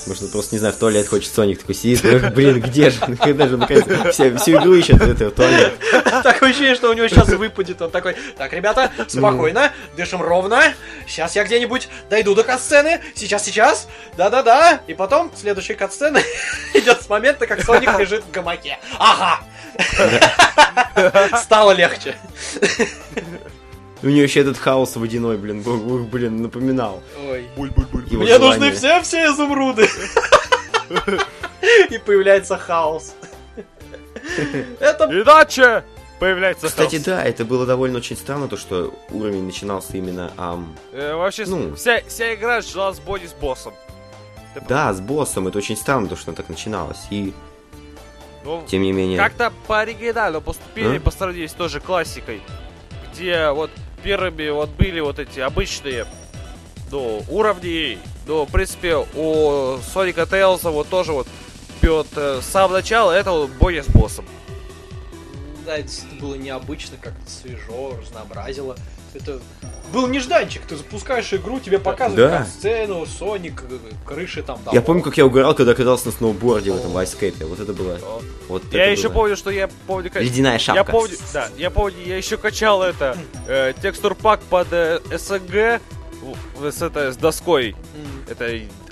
[0.07, 2.99] Может, он просто, не знаю, в туалет хочет Соник такой сидит, «Эх, блин, где же,
[3.21, 5.73] когда же, наконец, вся- всю игру ищет это, в туалет.
[6.23, 7.81] Такое ощущение, что у него сейчас выпадет.
[7.81, 10.73] Он такой, так, ребята, спокойно, дышим ровно.
[11.07, 12.99] Сейчас я где-нибудь дойду до катсцены.
[13.15, 13.87] Сейчас, сейчас.
[14.17, 14.81] Да-да-да.
[14.87, 16.19] И потом следующая катсцена
[16.73, 18.79] идет с момента, как Соник лежит в гамаке.
[18.97, 19.39] Ага.
[21.37, 22.15] Стало легче.
[24.03, 25.63] У нее еще этот хаос водяной, блин,
[26.09, 27.01] блин, напоминал.
[27.29, 27.45] Ой.
[27.55, 29.87] его Мне нужны все-все изумруды.
[31.89, 33.13] И появляется хаос.
[34.79, 35.83] Это Иначе
[36.19, 37.05] появляется Кстати, хаос.
[37.05, 41.75] да, это было довольно очень странно, то, что уровень начинался именно, ам, Э, вообще, Ну.
[41.75, 43.73] вся, вся игра жила с боди с боссом.
[44.53, 47.33] Ты да, с боссом, это очень странно, то, что так начиналось, и,
[48.43, 49.17] Ну, тем не менее...
[49.17, 50.99] Как-то по оригиналу поступили А?
[50.99, 52.41] по сравнению с той же классикой,
[53.13, 53.71] где вот
[54.03, 56.05] первыми вот были вот эти обычные
[56.91, 57.97] ну, уровни,
[58.27, 61.27] ну, в принципе, у Соника Тейлса вот тоже вот
[61.89, 63.87] вот э, с самого начала это вот бой с.
[65.65, 68.75] Да, это было необычно, как-то свежо, разнообразило.
[69.13, 69.39] Это
[69.91, 70.61] был нежданчик.
[70.65, 72.45] Ты запускаешь игру, тебе показывают Да.
[72.45, 74.59] сцену, Соник, э, крыши там.
[74.71, 77.99] Я помню, как я угорал, когда катался на сноуборде в этом вайскейпе, вот это было...
[78.47, 79.15] Вот Я это еще было.
[79.15, 80.21] помню, что я помню, как...
[80.23, 80.79] Ледяная шапка.
[80.79, 85.81] Я помню, да, я помню, я еще качал это э, текстур пак под э, СНГ
[86.71, 87.71] с, это, с доской.
[87.71, 88.23] М.
[88.29, 88.45] Это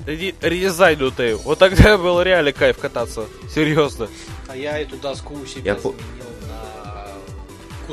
[0.06, 1.36] ре- редизайнутый.
[1.36, 3.26] Вот тогда был реально кайф кататься.
[3.54, 4.10] Серьезно.
[4.48, 5.96] А я эту доску у себя Я заменил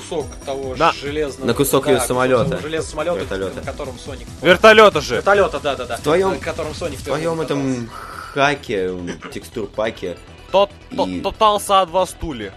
[0.00, 1.46] кусок того На- железного...
[1.46, 2.58] на кусок да, её самолёта.
[2.60, 3.54] железного самолета, Вертолёта.
[3.56, 4.28] на котором Соник...
[4.42, 5.14] Вертолета же.
[5.16, 5.96] Вертолета, да-да-да.
[5.96, 7.88] В твоём- На котором Соник В твоем этом
[8.34, 8.92] хаке,
[9.32, 10.16] текстур паке,
[10.52, 12.52] Тот, И- тот, тотал са два стуле.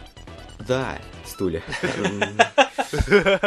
[0.67, 0.97] Да,
[1.39, 1.63] стулья.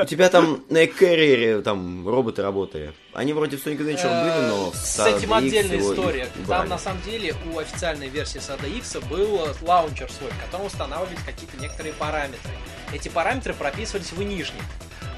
[0.02, 2.94] У тебя там на Эккерриере там роботы работали.
[3.12, 6.28] Они вроде в Sonic Adventure были, но С этим отдельная история.
[6.46, 11.22] Там на самом деле у официальной версии Сада X был лаунчер свой, в котором устанавливались
[11.26, 12.50] какие-то некоторые параметры.
[12.92, 14.62] Эти параметры прописывались в инишник.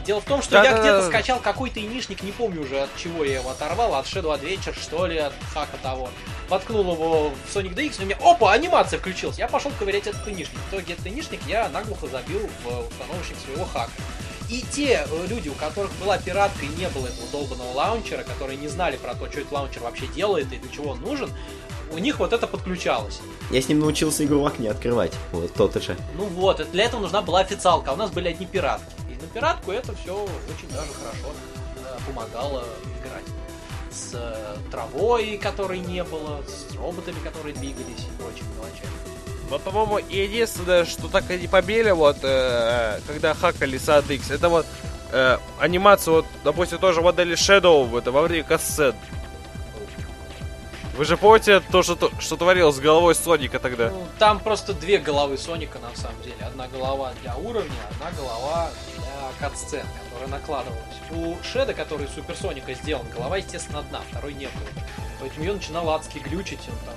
[0.05, 3.41] Дело в том, что я где-то скачал какой-то инишник, не помню уже от чего я
[3.41, 6.11] его оторвал, от Shadow Adventure, что ли, от хака того.
[6.49, 9.39] Воткнул его в Sonic DX, и у меня, опа, анимация включилась.
[9.39, 10.59] Я пошел ковырять этот инишник.
[10.59, 13.93] В итоге этот инишник я наглухо забил в установочник своего хака.
[14.51, 18.59] И те э, люди, у которых была пиратка и не было этого долбанного лаунчера, которые
[18.59, 21.31] не знали про то, что этот лаунчер вообще делает и для чего он нужен,
[21.93, 23.21] у них вот это подключалось.
[23.51, 25.13] Я с ним научился игру в окне открывать.
[25.33, 25.97] Вот тот же.
[26.17, 28.85] Ну вот, для этого нужна была официалка, а у нас были одни пиратки.
[29.35, 31.35] Пиратку это все очень даже хорошо
[31.77, 32.65] э, помогало
[33.01, 33.25] играть.
[33.91, 38.91] С э, травой, которой не было, с роботами, которые двигались и прочими мелочами.
[39.51, 44.49] Вот, по-моему, единственное, что так и не побили, вот, э, когда хакали Sad X, это
[44.49, 44.67] вот
[45.11, 48.95] э, анимация, вот, допустим, тоже модели Shadow, это во время кассет.
[50.97, 53.91] Вы же помните то, что, то- что творилось с головой Соника тогда?
[53.91, 56.37] Ну, там просто две головы Соника на самом деле.
[56.41, 60.81] Одна голова для уровня, одна голова для катсцен, которая накладывалась.
[61.11, 64.85] У Шеда, который из Супер Соника сделан, голова, естественно, одна, второй не было.
[65.21, 66.95] Поэтому ее начинало адски глючить, он там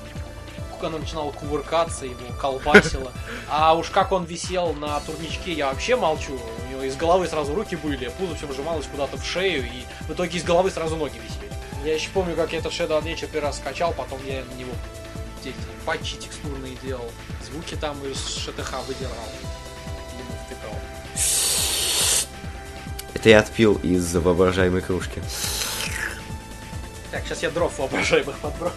[0.79, 3.11] она начинала кувыркаться, его колбасило.
[3.49, 6.39] А уж как он висел на турничке, я вообще молчу.
[6.67, 10.13] У него из головы сразу руки были, пузо все вжималось куда-то в шею, и в
[10.13, 11.46] итоге из головы сразу ноги висели.
[11.87, 14.73] Я еще помню, как я этот Shadow Adventure первый раз скачал, потом я на него
[15.41, 17.09] эти патчи текстурные делал,
[17.49, 19.13] звуки там из ШТХ выдирал,
[20.19, 20.75] ему втыкал.
[23.13, 25.21] Это я отпил из воображаемой кружки.
[27.09, 28.75] Так, сейчас я дров воображаемых подброшу.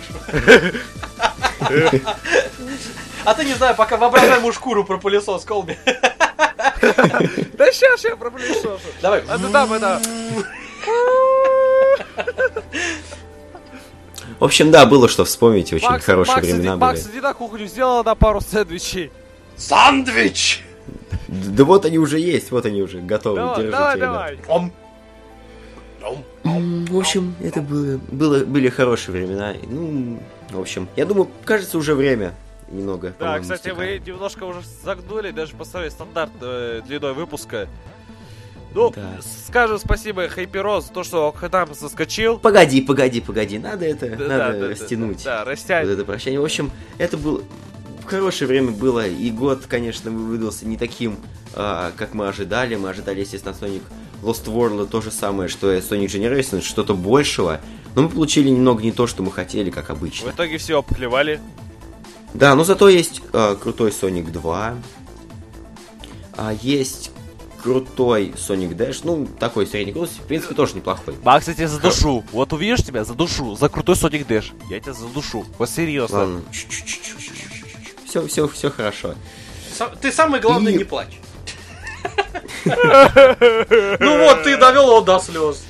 [3.24, 5.76] А ты не знаю, пока воображаемую шкуру про пылесос Колби.
[5.84, 8.78] Да сейчас я проблешу.
[9.02, 9.24] Давай.
[9.26, 10.00] А ты там это...
[14.38, 15.72] В общем, да, было что вспомнить.
[15.72, 17.12] Очень Макс, хорошие Макс, времена иди, Макс, были.
[17.12, 19.10] иди на кухню, сделала на пару сэндвичей.
[19.56, 20.64] Сандвич!
[21.28, 23.36] Да вот они уже есть, вот они уже готовы.
[23.36, 24.72] Давай, Держите, давай, давай.
[26.02, 29.54] В общем, это было, было, были хорошие времена.
[29.68, 30.20] Ну,
[30.50, 32.34] в общем, я думаю, кажется, уже время
[32.70, 33.14] немного.
[33.18, 34.06] Да, кстати, вы истекает.
[34.06, 37.68] немножко уже загнули, даже поставили стандарт э, длиной выпуска.
[38.74, 39.18] Ну, Да.
[39.48, 40.28] скажем спасибо
[40.80, 42.38] за то, что к нам заскочил.
[42.38, 45.24] Погоди, погоди, погоди, надо это, Да, надо да, да, растянуть.
[45.24, 45.88] Да, да, Вот растянь.
[45.88, 46.40] это прощание.
[46.40, 47.42] В общем, это был
[48.06, 51.16] хорошее время было, и год, конечно, выдался не таким,
[51.54, 52.76] а, как мы ожидали.
[52.76, 53.82] Мы ожидали, естественно, Sonic
[54.22, 57.60] Lost World то же самое, что и Sonic Generations, что-то большего.
[57.96, 60.30] Но мы получили немного не то, что мы хотели, как В обычно.
[60.30, 61.40] итоге все обклевали.
[62.34, 64.74] Да, но зато есть а, крутой Sonic 2.
[66.36, 67.10] А есть
[67.62, 69.00] крутой Sonic Dash.
[69.04, 71.14] Ну, такой средний крутости, в принципе, тоже неплохой.
[71.22, 72.24] Макс, я тебя задушу.
[72.32, 73.54] Вот увидишь тебя, задушу.
[73.56, 74.52] За крутой Sonic Dash.
[74.70, 75.44] Я тебя задушу.
[75.58, 76.18] Вот серьезно.
[76.18, 76.42] Ладно.
[78.06, 79.14] Все, все, все хорошо.
[80.00, 81.18] Ты самое главное И- не плачь.
[82.64, 85.64] Ну вот, ты довел его до слез.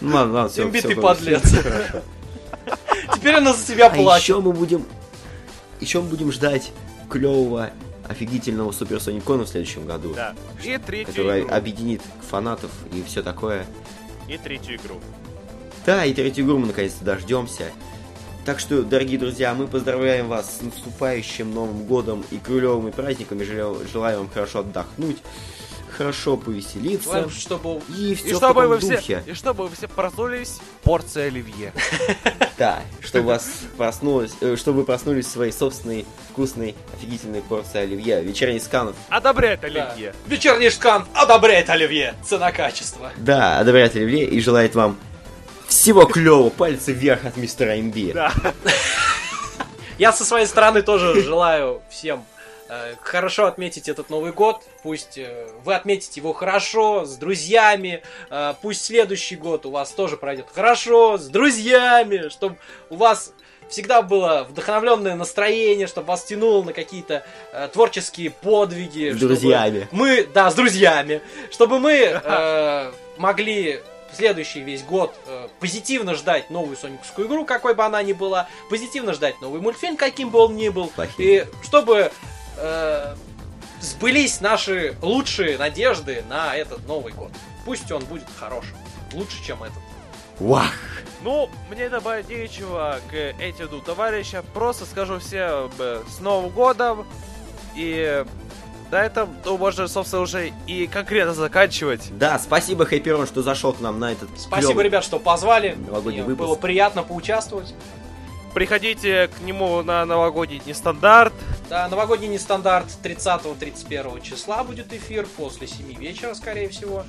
[0.00, 1.42] Ну ладно, ладно, все, Имбитый подлец.
[3.14, 4.22] Теперь она за тебя А плачет.
[4.22, 4.86] еще мы будем,
[5.80, 6.72] еще мы будем ждать
[7.10, 7.70] клевого,
[8.08, 10.34] офигительного Супер Соникона в следующем году, Да.
[10.62, 11.54] И третью который игру.
[11.54, 13.66] объединит фанатов и все такое.
[14.28, 15.00] И третью игру.
[15.86, 17.70] Да, и третью игру мы наконец-то дождемся.
[18.44, 23.42] Так что, дорогие друзья, мы поздравляем вас с наступающим Новым Годом и клевыми праздниками.
[23.42, 25.16] Желаю, желаю вам хорошо отдохнуть,
[25.96, 27.04] хорошо повеселиться.
[27.04, 28.98] Желаем, чтобы И И все в чтобы таком вы духе.
[29.00, 31.72] все, и чтобы вы все проснулись порция оливье.
[32.56, 33.46] Да, чтобы вас
[33.76, 38.22] проснулось, э, чтобы вы проснулись в своей собственной вкусной, офигительной порции оливье.
[38.22, 38.94] Вечерний скан.
[39.08, 39.66] Одобряет Да.
[39.66, 40.14] оливье.
[40.26, 42.14] Вечерний шкан одобряет Оливье.
[42.24, 43.10] Цена-качество.
[43.16, 44.96] Да, одобряет оливье и желает вам
[45.66, 46.50] всего клевого.
[46.50, 48.14] Пальцы вверх от мистера МБ.
[48.14, 48.32] Да.
[49.98, 52.24] Я со своей стороны тоже желаю всем
[53.00, 54.62] хорошо отметить этот Новый год.
[54.82, 58.02] Пусть э, вы отметите его хорошо, с друзьями.
[58.30, 62.28] Э, пусть следующий год у вас тоже пройдет хорошо, с друзьями.
[62.28, 62.56] Чтобы
[62.90, 63.32] у вас
[63.68, 69.10] всегда было вдохновленное настроение, чтобы вас тянуло на какие-то э, творческие подвиги.
[69.10, 69.88] С друзьями.
[69.90, 71.20] Мы, да, с друзьями.
[71.50, 73.80] Чтобы мы э, могли
[74.14, 79.12] следующий весь год э, позитивно ждать новую сониковскую игру, какой бы она ни была, позитивно
[79.12, 81.14] ждать новый мультфильм, каким бы он ни был, Плохим.
[81.18, 82.12] и чтобы
[82.56, 83.14] э,
[83.80, 87.30] сбылись наши лучшие надежды на этот Новый год.
[87.64, 88.76] Пусть он будет хорошим,
[89.12, 89.78] лучше, чем этот.
[90.38, 90.72] Вах!
[91.22, 94.44] Ну, мне добавить нечего к этим товарищам.
[94.52, 97.06] Просто скажу всем э, с Новым годом.
[97.76, 98.24] И
[98.90, 102.08] на этом, ну, можно, собственно, уже и конкретно заканчивать.
[102.18, 105.76] Да, спасибо, Хайперон, что зашел к нам на этот Спасибо, клёвый- ребят, что позвали.
[105.86, 106.46] Новогодний Мне выпуск.
[106.48, 107.74] Было приятно поучаствовать.
[108.54, 111.32] Приходите к нему на новогодний нестандарт.
[111.68, 117.04] Да, новогодний нестандарт 30-31 числа будет эфир, после 7 вечера, скорее всего.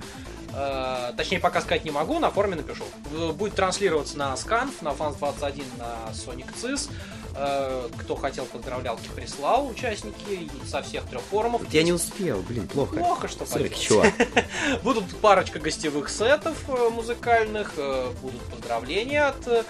[0.56, 2.84] Э, точнее, пока сказать не могу, на форуме напишу.
[3.12, 6.90] В- Будет транслироваться на Сканф, на Фанс21, на Sonic CIS.
[7.38, 11.62] Э, кто хотел, поздравлялки прислал, участники со всех трех форумов.
[11.74, 12.96] Я не успел, блин, плохо.
[12.96, 13.78] Плохо, что поделать.
[13.78, 14.14] чувак.
[14.84, 19.66] Будут парочка гостевых сетов э, музыкальных, э, будут поздравления от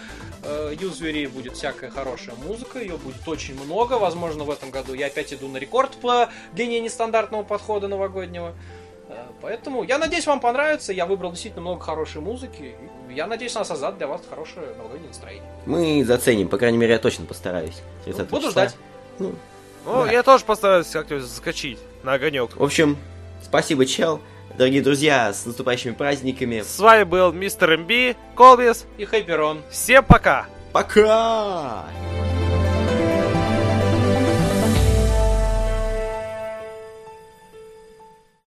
[0.80, 3.94] юзерей, будет всякая хорошая музыка, ее будет очень много.
[3.94, 8.54] Возможно, в этом году я опять иду на рекорд по длине нестандартного подхода новогоднего.
[9.42, 10.94] Поэтому я надеюсь, вам понравится.
[10.94, 12.62] Я выбрал действительно много хорошей музыки.
[12.62, 15.50] И Я надеюсь, она создаст для вас хорошее новогоднее настроение.
[15.66, 17.82] Мы заценим, по крайней мере, я точно постараюсь.
[18.06, 18.52] 30 Буду числа.
[18.68, 18.76] ждать.
[19.20, 19.34] Ну,
[19.86, 20.12] Ну, Да.
[20.12, 22.56] я тоже постараюсь как-то заскочить на огонек.
[22.56, 22.98] в общем,
[23.44, 24.20] спасибо, чел.
[24.58, 26.62] Дорогие друзья, с наступающими праздниками.
[26.62, 28.86] С вами был мистер МБ, Колбис.
[28.98, 29.62] И Хайперон.
[29.70, 30.46] Всем пока!
[30.72, 31.86] Пока!